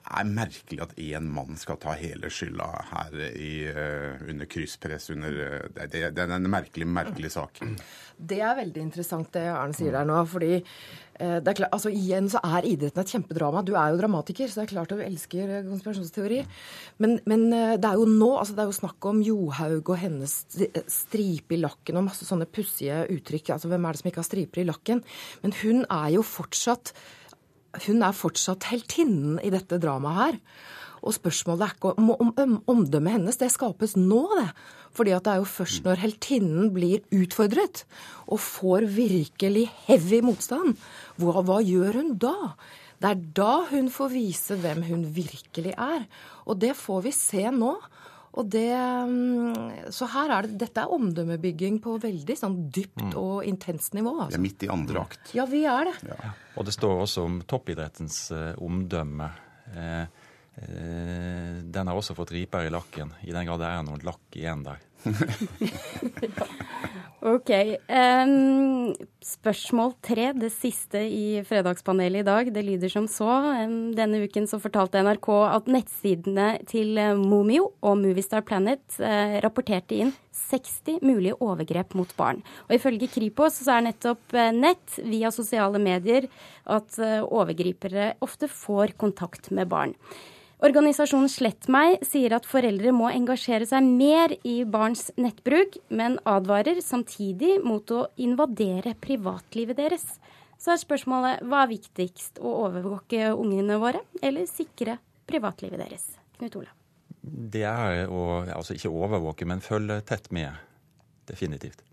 er 0.04 0.28
merkelig 0.28 0.82
at 0.84 0.96
én 1.00 1.30
mann 1.32 1.56
skal 1.60 1.80
ta 1.82 1.96
hele 1.98 2.30
skylda 2.34 2.68
her 2.90 3.16
i, 3.32 3.54
uh, 3.72 4.20
under 4.30 4.50
krysspress. 4.50 5.10
Under, 5.14 5.32
uh, 5.32 5.70
det, 5.76 5.88
det, 5.94 6.04
det, 6.18 6.26
er 6.26 6.36
en 6.36 6.52
merkelig, 6.52 6.88
merkelig 6.90 7.34
sak. 7.38 7.62
Det 8.18 8.42
er 8.44 8.60
veldig 8.60 8.84
interessant 8.84 9.32
det 9.36 9.48
Arne 9.52 9.76
sier 9.78 9.96
der 9.96 10.06
nå. 10.08 10.20
fordi 10.30 10.60
er 11.14 11.56
klart, 11.56 11.72
altså 11.76 11.92
Igjen 11.94 12.26
så 12.32 12.40
er 12.44 12.66
idretten 12.68 13.04
et 13.04 13.12
kjempedrama. 13.14 13.62
Du 13.64 13.76
er 13.78 13.94
jo 13.94 14.00
dramatiker, 14.02 14.50
så 14.50 14.60
det 14.60 14.64
er 14.64 14.72
klart 14.74 14.92
du 14.92 15.02
elsker 15.04 15.52
konspirasjonsteori. 15.68 16.40
Men, 17.04 17.20
men 17.30 17.46
det 17.54 17.86
er 17.86 18.00
jo 18.00 18.08
nå 18.10 18.32
altså 18.40 18.58
det 18.58 18.64
er 18.64 18.72
jo 18.72 18.80
snakk 18.80 19.10
om 19.12 19.22
Johaug 19.24 19.94
og 19.94 20.00
hennes 20.02 20.34
stripe 20.90 21.54
i 21.54 21.62
lakken 21.62 22.02
og 22.02 22.08
masse 22.10 22.28
sånne 22.28 22.50
pussige 22.50 23.04
uttrykk. 23.14 23.54
altså 23.56 23.70
Hvem 23.72 23.86
er 23.86 23.94
det 23.94 24.02
som 24.02 24.12
ikke 24.12 24.24
har 24.24 24.30
striper 24.32 24.64
i 24.64 24.70
lakken? 24.72 25.04
Men 25.46 25.56
hun 25.62 25.86
er 25.86 26.16
jo 26.18 26.26
fortsatt 26.26 26.96
hun 27.88 28.06
er 28.06 28.16
fortsatt 28.16 28.70
heltinnen 28.70 29.40
i 29.44 29.52
dette 29.54 29.80
dramaet 29.82 30.20
her. 30.20 30.40
Og 31.04 31.16
spørsmålet 31.18 31.66
er 31.66 31.74
ikke 31.76 31.92
om, 32.00 32.12
om, 32.16 32.30
om 32.40 32.54
omdømmet 32.72 33.18
hennes. 33.18 33.40
Det 33.40 33.50
skapes 33.52 33.98
nå, 34.00 34.22
det. 34.40 34.48
Fordi 34.96 35.16
at 35.16 35.26
det 35.26 35.34
er 35.34 35.42
jo 35.42 35.50
først 35.50 35.84
når 35.88 36.00
heltinnen 36.04 36.70
blir 36.76 37.04
utfordret 37.18 37.84
og 38.30 38.40
får 38.40 38.86
virkelig 38.94 39.66
heavy 39.88 40.22
motstand, 40.24 40.78
hva, 41.20 41.42
hva 41.44 41.60
gjør 41.66 42.00
hun 42.00 42.14
da? 42.22 42.54
Det 43.02 43.10
er 43.10 43.24
da 43.36 43.54
hun 43.68 43.90
får 43.92 44.14
vise 44.14 44.56
hvem 44.62 44.86
hun 44.88 45.02
virkelig 45.16 45.74
er. 45.74 46.06
Og 46.48 46.62
det 46.62 46.72
får 46.80 47.04
vi 47.10 47.16
se 47.18 47.50
nå. 47.52 47.74
Og 48.34 48.50
det, 48.50 48.74
mm, 48.74 49.92
så 49.94 50.08
her 50.10 50.32
er 50.34 50.48
det, 50.48 50.58
Dette 50.64 50.82
er 50.82 50.94
omdømmebygging 50.96 51.78
på 51.84 52.00
veldig 52.02 52.38
sånn 52.38 52.56
dypt 52.74 53.12
mm. 53.12 53.16
og 53.20 53.46
intenst 53.46 53.94
nivå. 53.94 54.16
Altså. 54.26 54.34
Vi 54.34 54.40
er 54.40 54.46
midt 54.48 54.66
i 54.66 54.72
andre 54.74 55.04
akt. 55.06 55.34
Ja, 55.38 55.46
vi 55.50 55.64
er 55.70 55.92
det. 55.92 55.96
Ja. 56.10 56.34
Og 56.58 56.66
det 56.66 56.74
står 56.74 57.04
også 57.06 57.28
om 57.28 57.40
toppidrettens 57.50 58.24
eh, 58.34 58.54
omdømme. 58.64 59.30
Eh, 59.74 60.02
eh, 60.66 61.62
den 61.62 61.92
har 61.92 62.00
også 62.00 62.18
fått 62.18 62.34
riper 62.34 62.66
i 62.66 62.74
lakken, 62.74 63.14
i 63.22 63.36
den 63.36 63.50
grad 63.50 63.62
det 63.62 63.70
er 63.70 63.86
noe 63.86 64.02
lakk 64.06 64.40
igjen 64.40 64.66
der. 64.66 64.82
Ok. 67.24 67.50
Um, 67.88 68.92
spørsmål 69.24 69.94
tre, 70.04 70.26
det 70.36 70.50
siste 70.52 71.00
i 71.08 71.40
Fredagspanelet 71.48 72.20
i 72.20 72.26
dag, 72.28 72.50
det 72.52 72.64
lyder 72.68 72.92
som 72.92 73.06
så. 73.08 73.30
Um, 73.64 73.94
denne 73.96 74.20
uken 74.26 74.44
så 74.50 74.60
fortalte 74.60 75.00
NRK 75.06 75.30
at 75.48 75.70
nettsidene 75.72 76.50
til 76.68 77.00
uh, 77.00 77.16
Momio 77.16 77.70
og 77.80 77.96
Movistar 78.02 78.44
Planet 78.44 78.84
uh, 79.00 79.40
rapporterte 79.46 80.02
inn 80.04 80.12
60 80.36 81.00
mulige 81.08 81.40
overgrep 81.40 81.96
mot 81.96 82.12
barn. 82.20 82.44
Og 82.68 82.76
ifølge 82.76 83.08
Kripos 83.16 83.62
så 83.64 83.78
er 83.78 83.88
nettopp 83.88 84.36
uh, 84.36 84.52
nett 84.52 85.00
via 85.08 85.32
sosiale 85.32 85.80
medier 85.80 86.28
at 86.68 87.00
overgripere 87.24 88.14
ofte 88.24 88.52
får 88.52 88.98
kontakt 89.00 89.48
med 89.52 89.72
barn. 89.72 89.96
Organisasjonen 90.64 91.28
Slett 91.28 91.66
meg 91.68 91.98
sier 92.08 92.32
at 92.38 92.46
foreldre 92.48 92.94
må 92.96 93.10
engasjere 93.12 93.66
seg 93.68 93.84
mer 93.84 94.32
i 94.48 94.62
barns 94.64 95.10
nettbruk, 95.20 95.76
men 95.92 96.16
advarer 96.24 96.78
samtidig 96.80 97.58
mot 97.66 97.90
å 97.92 98.06
invadere 98.24 98.94
privatlivet 98.96 99.76
deres. 99.76 100.06
Så 100.56 100.72
er 100.72 100.80
spørsmålet 100.80 101.42
hva 101.44 101.66
er 101.66 101.74
viktigst, 101.74 102.40
å 102.40 102.54
overvåke 102.70 103.34
ungene 103.34 103.76
våre 103.82 104.06
eller 104.24 104.48
sikre 104.48 104.96
privatlivet 105.28 105.82
deres? 105.84 106.06
Knut 106.38 106.56
Olav. 106.62 106.78
Det 107.24 107.66
er 107.68 108.08
å 108.08 108.22
altså 108.56 108.78
ikke 108.78 108.92
overvåke, 108.92 109.48
men 109.50 109.64
følge 109.64 110.00
tett 110.08 110.30
med. 110.32 110.56
Definitivt. 111.28 111.84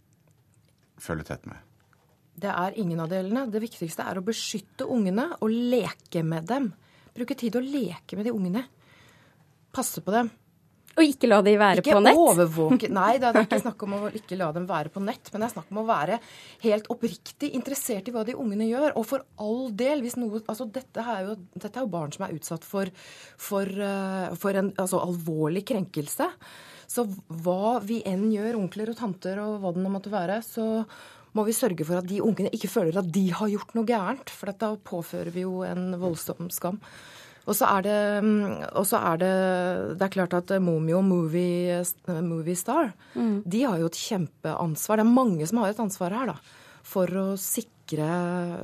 Følge 1.02 1.26
tett 1.32 1.50
med. 1.50 1.58
Det 2.38 2.54
er 2.54 2.78
ingen 2.78 3.02
av 3.02 3.10
delene. 3.10 3.48
Det 3.50 3.64
viktigste 3.66 4.06
er 4.06 4.20
å 4.20 4.24
beskytte 4.30 4.86
ungene 4.86 5.26
og 5.40 5.50
leke 5.50 6.22
med 6.22 6.46
dem. 6.46 6.70
Bruke 7.16 7.36
tid 7.38 7.58
å 7.58 7.64
leke 7.64 8.18
med 8.18 8.28
de 8.28 8.34
ungene. 8.34 8.66
Passe 9.74 10.02
på 10.04 10.14
dem. 10.14 10.30
Og 10.98 11.06
ikke 11.06 11.28
la 11.30 11.38
de 11.44 11.52
være 11.58 11.82
ikke 11.82 11.94
på 11.94 12.02
nett? 12.02 12.18
Overvåke. 12.18 12.88
Nei, 13.00 13.12
det 13.22 13.30
er 13.30 13.44
ikke 13.44 13.60
snakk 13.62 13.84
om 13.86 13.94
å 13.96 14.00
ikke 14.16 14.38
la 14.38 14.50
dem 14.56 14.66
være 14.68 14.90
på 14.92 15.02
nett, 15.04 15.30
men 15.30 15.42
det 15.42 15.48
er 15.48 15.54
snakk 15.54 15.70
om 15.72 15.82
å 15.82 15.86
være 15.88 16.18
helt 16.64 16.90
oppriktig 16.92 17.52
interessert 17.56 18.10
i 18.10 18.14
hva 18.14 18.24
de 18.26 18.34
ungene 18.34 18.66
gjør. 18.68 18.96
Og 18.98 19.06
for 19.08 19.24
all 19.40 19.70
del, 19.76 20.02
hvis 20.04 20.18
noe 20.20 20.42
Altså, 20.50 20.66
dette 20.72 21.02
er 21.04 21.28
jo, 21.28 21.36
dette 21.54 21.78
er 21.78 21.84
jo 21.84 21.92
barn 21.92 22.12
som 22.14 22.24
er 22.26 22.34
utsatt 22.34 22.66
for, 22.66 22.90
for, 23.38 23.68
uh, 23.70 24.34
for 24.40 24.56
en 24.58 24.72
altså, 24.74 24.98
alvorlig 25.04 25.62
krenkelse. 25.68 26.26
Så 26.90 27.06
hva 27.44 27.78
vi 27.86 28.00
enn 28.08 28.26
gjør, 28.34 28.58
onkler 28.58 28.90
og 28.90 28.98
tanter 28.98 29.38
og 29.44 29.60
hva 29.62 29.70
det 29.76 29.84
nå 29.84 29.92
måtte 29.94 30.10
være, 30.10 30.40
så 30.42 30.66
må 31.36 31.44
vi 31.46 31.54
sørge 31.54 31.86
for 31.86 32.00
at 32.00 32.08
de 32.10 32.20
ungene 32.24 32.50
ikke 32.54 32.70
føler 32.70 33.00
at 33.00 33.08
de 33.14 33.28
har 33.34 33.50
gjort 33.52 33.74
noe 33.76 33.88
gærent. 33.88 34.32
For 34.34 34.52
da 34.52 34.74
påfører 34.76 35.32
vi 35.34 35.46
jo 35.46 35.62
en 35.66 35.94
voldsom 36.00 36.50
skam. 36.54 36.80
Og 37.48 37.56
så 37.56 37.66
er 37.66 37.86
det, 37.86 37.96
er 38.20 39.20
det, 39.22 39.34
det 39.98 40.06
er 40.06 40.12
klart 40.12 40.36
at 40.36 40.52
Momio 40.62 41.00
Movie, 41.02 41.80
movie 42.22 42.58
Star 42.58 42.92
mm. 43.14 43.42
de 43.48 43.62
har 43.64 43.80
jo 43.80 43.88
et 43.88 44.00
kjempeansvar. 44.00 45.00
Det 45.00 45.06
er 45.06 45.18
mange 45.18 45.48
som 45.48 45.62
har 45.62 45.72
et 45.72 45.82
ansvar 45.82 46.14
her 46.14 46.34
da, 46.34 46.36
for 46.86 47.10
å 47.22 47.26
sikre, 47.40 48.10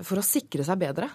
for 0.06 0.20
å 0.20 0.26
sikre 0.26 0.66
seg 0.68 0.82
bedre. 0.84 1.08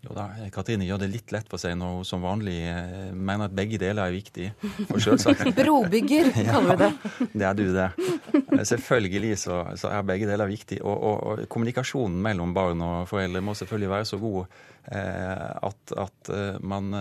Jo 0.00 0.14
da, 0.16 0.30
Katrine 0.48 0.86
gjør 0.88 1.02
det 1.02 1.10
litt 1.12 1.32
lett 1.34 1.48
for 1.50 1.60
seg 1.60 1.74
når 1.76 1.98
hun 1.98 2.06
som 2.08 2.22
vanlig 2.24 2.56
eh, 2.70 3.10
mener 3.12 3.50
at 3.50 3.56
begge 3.56 3.76
deler 3.80 4.06
er 4.06 4.14
viktig. 4.14 4.46
Og 4.86 4.96
selvsagt... 4.96 5.50
Brobygger, 5.58 6.30
kaller 6.48 6.70
vi 6.70 6.76
det. 6.80 6.90
Ja, 6.94 7.26
det 7.34 7.48
er 7.50 7.58
du, 7.58 7.64
det. 7.74 7.88
Eh, 8.32 8.62
selvfølgelig 8.70 9.34
så, 9.42 9.58
så 9.76 9.90
er 9.92 10.06
begge 10.08 10.28
deler 10.30 10.48
viktig. 10.48 10.80
Og, 10.80 10.94
og, 10.96 11.18
og, 11.20 11.42
kommunikasjonen 11.52 12.16
mellom 12.24 12.54
barn 12.56 12.80
og 12.86 13.10
foreldre 13.10 13.44
må 13.44 13.52
selvfølgelig 13.58 13.92
være 13.92 14.08
så 14.08 14.20
god 14.22 14.40
eh, 14.46 15.50
at, 15.68 15.94
at, 16.06 16.32
eh, 16.32 16.56
man 16.64 16.96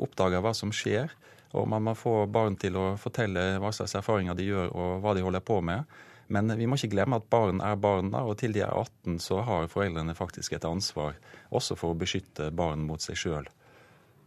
oppdager 0.00 0.40
hva 0.40 0.54
som 0.56 0.72
skjer. 0.72 1.12
Og 1.52 1.68
man 1.68 1.84
må 1.84 1.92
få 1.98 2.22
barn 2.32 2.56
til 2.56 2.80
å 2.80 2.94
fortelle 2.96 3.58
hva 3.60 3.74
slags 3.76 3.92
erfaringer 4.00 4.38
de 4.38 4.48
gjør 4.48 4.72
og 4.72 5.04
hva 5.04 5.12
de 5.12 5.26
holder 5.26 5.44
på 5.44 5.60
med. 5.68 5.84
Men 6.32 6.52
vi 6.56 6.66
må 6.68 6.78
ikke 6.78 6.94
glemme 6.94 7.18
at 7.20 7.28
barn 7.32 7.60
er 7.64 7.76
barn, 7.80 8.12
og 8.16 8.36
til 8.40 8.54
de 8.56 8.62
er 8.64 8.72
18 8.72 9.18
så 9.20 9.42
har 9.44 9.68
foreldrene 9.72 10.14
faktisk 10.16 10.56
et 10.56 10.64
ansvar 10.68 11.18
også 11.52 11.76
for 11.76 11.92
å 11.92 11.98
beskytte 11.98 12.48
barn 12.56 12.86
mot 12.88 13.02
seg 13.04 13.18
sjøl. 13.20 13.50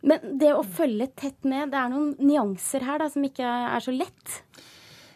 Men 0.05 0.37
det 0.37 0.51
å 0.53 0.61
følge 0.61 1.07
tett 1.17 1.47
med, 1.47 1.71
det 1.73 1.79
er 1.81 1.89
noen 1.89 2.13
nyanser 2.21 2.85
her 2.85 3.01
da, 3.01 3.09
som 3.09 3.25
ikke 3.25 3.45
er 3.47 3.81
så 3.81 3.93
lett? 3.95 4.41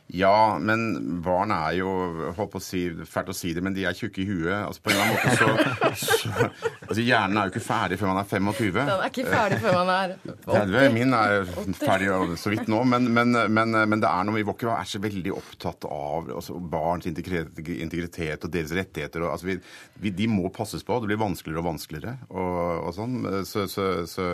Ja, 0.10 0.58
men 0.58 1.22
barn 1.22 1.52
er 1.54 1.76
jo 1.78 1.90
holdt 2.34 2.54
på 2.56 2.58
å 2.58 2.64
si, 2.64 2.80
Fælt 3.06 3.28
å 3.30 3.36
si 3.38 3.52
det, 3.54 3.62
men 3.62 3.76
de 3.76 3.84
er 3.86 3.94
tjukke 3.98 4.24
i 4.24 4.26
huet. 4.26 4.56
Altså 4.58 4.82
på 4.82 4.90
en 4.90 4.98
eller 4.98 5.06
annen 5.06 5.20
måte 5.20 5.36
så, 5.38 6.00
så 6.02 6.48
altså 6.88 7.04
Hjernen 7.06 7.38
er 7.38 7.46
jo 7.46 7.54
ikke 7.54 7.62
ferdig 7.62 8.00
før 8.02 8.10
man 8.10 8.22
er 8.24 8.30
25. 8.32 8.72
Den 8.80 8.90
er 8.96 9.12
ikke 9.12 9.26
ferdig 9.30 9.60
før 9.62 9.78
man 9.78 9.92
er 9.94 10.16
80. 10.48 10.96
Min 10.96 11.14
er 11.14 11.52
ferdig 11.78 12.40
så 12.42 12.54
vidt 12.54 12.72
nå, 12.74 12.80
men, 12.90 13.06
men, 13.14 13.38
men, 13.54 13.78
men 13.94 14.02
det 14.02 14.10
er 14.10 14.26
noe 14.26 14.40
vi 14.40 14.48
må 14.48 14.56
er 14.60 14.90
så 14.90 15.02
veldig 15.04 15.36
opptatt 15.36 15.86
av 15.90 16.32
altså, 16.40 16.58
barns 16.58 17.06
integritet 17.10 18.48
og 18.48 18.56
deres 18.56 18.74
rettigheter. 18.80 19.28
Og, 19.28 19.36
altså, 19.36 19.52
vi, 19.52 19.60
vi, 20.02 20.16
de 20.24 20.30
må 20.32 20.50
passes 20.56 20.86
på. 20.86 20.98
Det 21.04 21.12
blir 21.12 21.22
vanskeligere 21.22 21.62
og 21.62 21.70
vanskeligere 21.70 22.18
og, 22.34 22.58
og 22.88 22.98
sånn. 22.98 23.22
så, 23.46 23.68
så, 23.70 23.92
så 24.10 24.26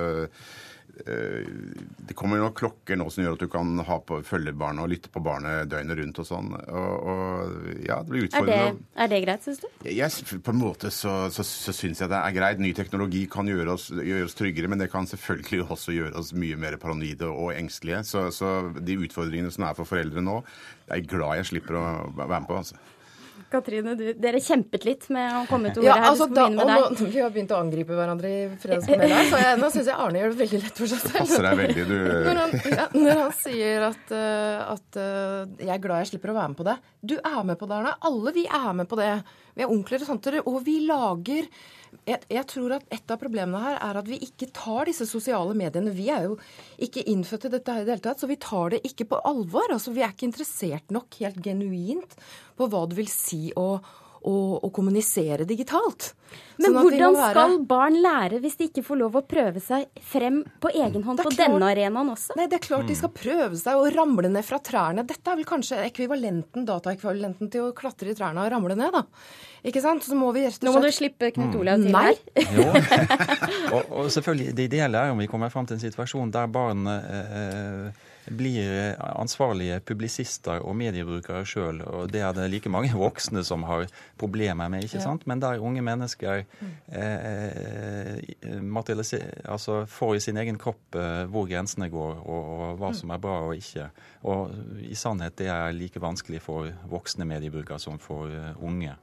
det 0.95 2.15
kommer 2.15 2.39
noen 2.39 2.53
klokker 2.55 2.97
nå 2.97 3.07
som 3.11 3.23
gjør 3.23 3.35
at 3.35 3.43
du 3.43 3.49
kan 3.51 3.73
ha 3.87 3.97
på, 3.99 4.21
følge 4.25 4.53
barnet 4.55 4.85
og 4.85 4.91
lytte 4.93 5.11
på 5.11 5.21
barnet 5.23 5.67
døgnet 5.71 5.99
rundt 5.99 6.21
og 6.23 6.27
sånn. 6.29 6.53
Og, 6.55 6.93
og 7.11 7.83
ja, 7.83 7.99
det 8.01 8.11
blir 8.13 8.29
Er 8.29 8.47
det, 8.47 8.59
er 9.03 9.11
det 9.11 9.19
greit, 9.25 9.45
syns 9.45 9.61
du? 9.63 9.67
Jeg, 9.89 10.39
på 10.45 10.53
en 10.53 10.61
måte 10.61 10.91
så, 10.93 11.15
så, 11.33 11.45
så 11.45 11.75
syns 11.75 12.01
jeg 12.03 12.11
det 12.11 12.21
er 12.21 12.37
greit. 12.37 12.63
Ny 12.63 12.71
teknologi 12.77 13.25
kan 13.31 13.49
gjøre 13.51 13.75
oss, 13.75 13.89
gjøre 13.91 14.29
oss 14.29 14.37
tryggere, 14.39 14.71
men 14.71 14.81
det 14.81 14.89
kan 14.93 15.09
selvfølgelig 15.09 15.67
også 15.75 15.95
gjøre 15.95 16.15
oss 16.21 16.33
mye 16.37 16.59
mer 16.59 16.79
paranoide 16.81 17.29
og 17.29 17.53
engstelige. 17.57 18.03
Så, 18.07 18.27
så 18.35 18.55
de 18.79 18.99
utfordringene 19.05 19.53
som 19.53 19.67
er 19.67 19.77
for 19.77 19.89
foreldre 19.89 20.23
nå, 20.23 20.41
jeg 20.87 21.03
er 21.03 21.09
glad 21.09 21.41
jeg 21.41 21.51
slipper 21.53 21.79
å 21.79 21.85
være 22.15 22.39
med 22.39 22.49
på. 22.49 22.61
altså. 22.63 22.79
Katrine, 23.51 23.93
du, 23.97 24.03
dere 24.19 24.39
kjempet 24.43 24.85
litt 24.87 25.05
med 25.13 25.31
å 25.37 25.43
komme 25.49 25.69
til 25.71 25.83
ordet 25.83 25.89
Ja, 25.91 25.95
her. 25.99 26.07
altså, 26.09 26.27
du 26.27 26.35
da, 26.35 26.47
nå, 26.49 26.77
vi 27.13 27.21
har 27.21 27.31
begynt 27.35 27.53
å 27.55 27.59
angripe 27.61 27.95
hverandre 27.97 28.31
i 28.31 28.41
Fredagspanelet 28.61 29.15
her, 29.15 29.29
så 29.31 29.41
jeg, 29.43 29.59
nå 29.61 29.69
syns 29.75 29.89
jeg 29.91 29.99
Arne 30.05 30.21
gjør 30.21 30.33
det 30.33 30.39
veldig 30.43 30.61
lett 30.65 30.81
for 30.81 30.91
seg 30.91 31.03
selv. 31.05 31.17
Passer 31.19 31.47
deg 31.47 31.61
veldig, 31.61 31.85
du. 31.91 31.95
Når 32.27 32.41
han, 32.41 32.55
ja, 32.73 32.87
når 32.97 33.21
han 33.21 33.33
sier 33.39 33.87
at, 33.91 34.13
eh, 34.17 34.73
at 34.75 34.99
eh, 35.01 35.65
'jeg 35.65 35.73
er 35.77 35.83
glad 35.85 36.03
jeg 36.03 36.11
slipper 36.15 36.33
å 36.33 36.37
være 36.39 36.53
med 36.53 36.59
på 36.61 36.67
det'. 36.67 36.77
Du 37.05 37.15
er 37.21 37.41
med 37.45 37.59
på 37.61 37.69
det, 37.69 37.79
Arne. 37.79 37.95
Alle 38.09 38.31
vi 38.35 38.45
er 38.49 38.71
med 38.73 38.89
på 38.89 38.99
det. 38.99 39.11
Vi 39.55 39.63
er 39.63 39.71
onkler 39.71 40.03
og 40.03 40.11
tanter, 40.11 40.41
og 40.43 40.61
vi 40.65 40.81
lager 40.85 41.47
jeg, 42.03 42.19
jeg 42.27 42.45
tror 42.51 42.75
at 42.75 42.87
Et 42.91 43.11
av 43.11 43.19
problemene 43.21 43.61
her 43.61 43.77
er 43.79 43.99
at 44.01 44.09
vi 44.09 44.19
ikke 44.25 44.49
tar 44.55 44.89
disse 44.89 45.07
sosiale 45.07 45.55
mediene. 45.57 45.93
Vi 45.95 46.09
er 46.11 46.27
jo 46.27 46.37
ikke 46.81 47.05
innfødt 47.11 47.47
i 47.47 47.53
dette 47.55 47.71
her 47.71 47.83
i 47.83 47.87
det 47.87 47.95
hele 47.95 48.05
tatt, 48.07 48.21
så 48.21 48.29
vi 48.29 48.39
tar 48.41 48.73
det 48.73 48.81
ikke 48.87 49.07
på 49.13 49.21
alvor. 49.23 49.71
Altså, 49.71 49.93
Vi 49.95 50.03
er 50.03 50.11
ikke 50.11 50.27
interessert 50.27 50.91
nok 50.91 51.15
helt 51.21 51.39
genuint 51.43 52.17
på 52.57 52.67
hva 52.67 52.83
det 52.89 52.99
vil 52.99 53.11
si 53.11 53.53
å, 53.55 53.79
å, 53.79 54.35
å 54.59 54.71
kommunisere 54.75 55.47
digitalt. 55.47 56.13
Men 56.57 56.71
Sånn 56.71 56.85
hvordan 56.85 57.15
være- 57.17 57.31
skal 57.35 57.55
barn 57.67 57.95
lære 57.99 58.39
hvis 58.39 58.55
de 58.57 58.67
ikke 58.69 58.83
får 58.87 58.97
lov 59.01 59.15
å 59.19 59.21
prøve 59.27 59.59
seg 59.61 59.87
frem 60.01 60.37
på 60.63 60.69
egen 60.71 61.03
hånd 61.03 61.17
Det 61.17 61.25
er 61.25 61.29
på 61.29 61.35
klart- 61.35 61.51
denne 61.51 61.67
arenaen 61.67 62.11
også? 62.13 62.35
Nei, 62.37 62.45
det 62.47 62.53
er 62.61 62.67
klart 62.67 62.87
de 62.87 62.95
skal 62.95 63.09
prøve 63.09 63.57
seg 63.59 63.75
å 63.75 63.89
ramle 63.93 64.29
ned 64.31 64.45
fra 64.45 64.59
trærne. 64.59 65.05
Dette 65.05 65.27
er 65.31 65.35
vel 65.35 65.43
kanskje 65.45 65.81
ekvivalenten, 65.91 66.65
dataekvivalenten 66.65 67.51
til 67.51 67.61
å 67.67 67.73
klatre 67.75 68.07
i 68.09 68.15
trærne 68.15 68.39
og 68.45 68.51
ramle 68.51 68.75
ned, 68.77 68.91
da. 68.93 69.03
Ikke 69.65 69.81
sant? 69.81 70.03
Så 70.07 70.15
må 70.15 70.31
vi 70.33 70.45
rett 70.45 70.63
og 70.63 70.69
Nå 70.69 70.73
må 70.77 70.81
du 70.81 70.91
slippe 70.95 71.33
Knut 71.33 71.55
Olav 71.59 71.81
til 71.83 71.91
Nei. 71.91 72.13
her. 72.13 72.15
Og, 73.75 73.91
og 73.91 74.05
selvfølgelig, 74.13 74.55
Det 74.55 74.69
ideelle 74.71 74.95
er 74.95 75.11
om 75.11 75.17
vi 75.17 75.27
kommer 75.27 75.49
fram 75.51 75.65
til 75.67 75.75
en 75.75 75.81
situasjon 75.91 76.31
der 76.31 76.47
barn 76.47 76.87
eh, 76.87 77.91
blir 78.25 78.95
ansvarlige 79.19 79.79
publisister 79.85 80.63
og 80.65 80.73
mediebrukere 80.75 81.43
sjøl. 81.45 81.81
Og 81.85 82.11
det 82.11 82.21
er 82.25 82.33
det 82.33 82.47
like 82.49 82.69
mange 82.69 82.89
voksne 83.05 83.43
som 83.45 83.63
har 83.63 83.85
problemer 84.17 84.69
med. 84.69 84.83
ikke 84.85 84.97
Ja. 84.97 85.01
sant? 85.01 85.27
Men 85.27 85.39
der 85.39 85.59
unge 85.61 85.81
mennesker 85.81 86.14
eh, 86.87 88.19
altså 89.45 89.85
får 89.89 90.15
i 90.15 90.23
sin 90.23 90.37
egen 90.41 90.57
kropp 90.61 90.95
eh, 90.99 91.23
hvor 91.31 91.47
grensene 91.49 91.89
går, 91.91 92.21
og, 92.23 92.51
og 92.55 92.79
hva 92.81 92.91
som 92.95 93.13
er 93.13 93.21
bra 93.23 93.37
og 93.47 93.55
ikke. 93.59 93.89
Og 94.31 94.55
i 94.85 94.95
sannhet 94.97 95.37
det 95.39 95.49
er 95.51 95.75
like 95.75 96.01
vanskelig 96.01 96.41
for 96.45 96.71
voksne 96.91 97.27
mediebrukere 97.29 97.79
som 97.81 97.99
for 98.01 98.31
eh, 98.31 98.53
unge. 98.63 98.95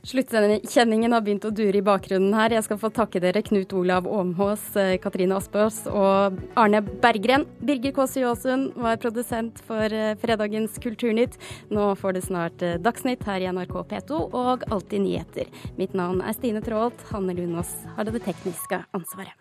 Sluttkjenningen 0.00 1.12
har 1.12 1.20
begynt 1.20 1.44
å 1.44 1.52
dure 1.52 1.76
i 1.76 1.84
bakgrunnen 1.84 2.32
her. 2.32 2.54
Jeg 2.56 2.64
skal 2.64 2.78
få 2.80 2.88
takke 2.94 3.20
dere 3.20 3.42
Knut 3.44 3.74
Olav 3.76 4.08
Åmhås, 4.08 4.62
eh, 4.80 4.96
Katrine 5.02 5.36
Aspås 5.36 5.82
og 5.86 6.40
Arne 6.56 6.80
Berggren. 6.80 7.44
Birger 7.60 7.92
Kåse 7.92 8.22
Jåsund 8.22 8.72
var 8.80 8.96
produsent 8.96 9.60
for 9.68 9.92
eh, 9.92 10.16
fredagens 10.16 10.80
Kulturnytt. 10.80 11.36
Nå 11.68 11.92
får 12.00 12.16
det 12.16 12.24
snart 12.24 12.64
eh, 12.64 12.78
Dagsnytt 12.80 13.28
her 13.28 13.44
i 13.44 13.52
NRK 13.52 13.76
P2 13.92 14.24
og 14.32 14.64
Alltid 14.72 15.04
nyheter. 15.04 15.52
Mitt 15.76 15.92
navn 15.92 16.24
er 16.24 16.32
Stine 16.32 16.64
Traalt. 16.64 17.04
Hanne 17.12 17.36
Lunås 17.36 17.76
har 17.96 18.08
det 18.08 18.24
tekniske 18.24 18.84
ansvaret. 18.96 19.36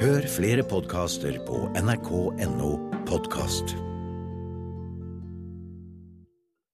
Hør 0.00 0.26
flere 0.28 0.64
podkaster 0.68 1.38
på 1.46 1.66
nrk.no 1.80 2.76
podkast. 3.08 3.76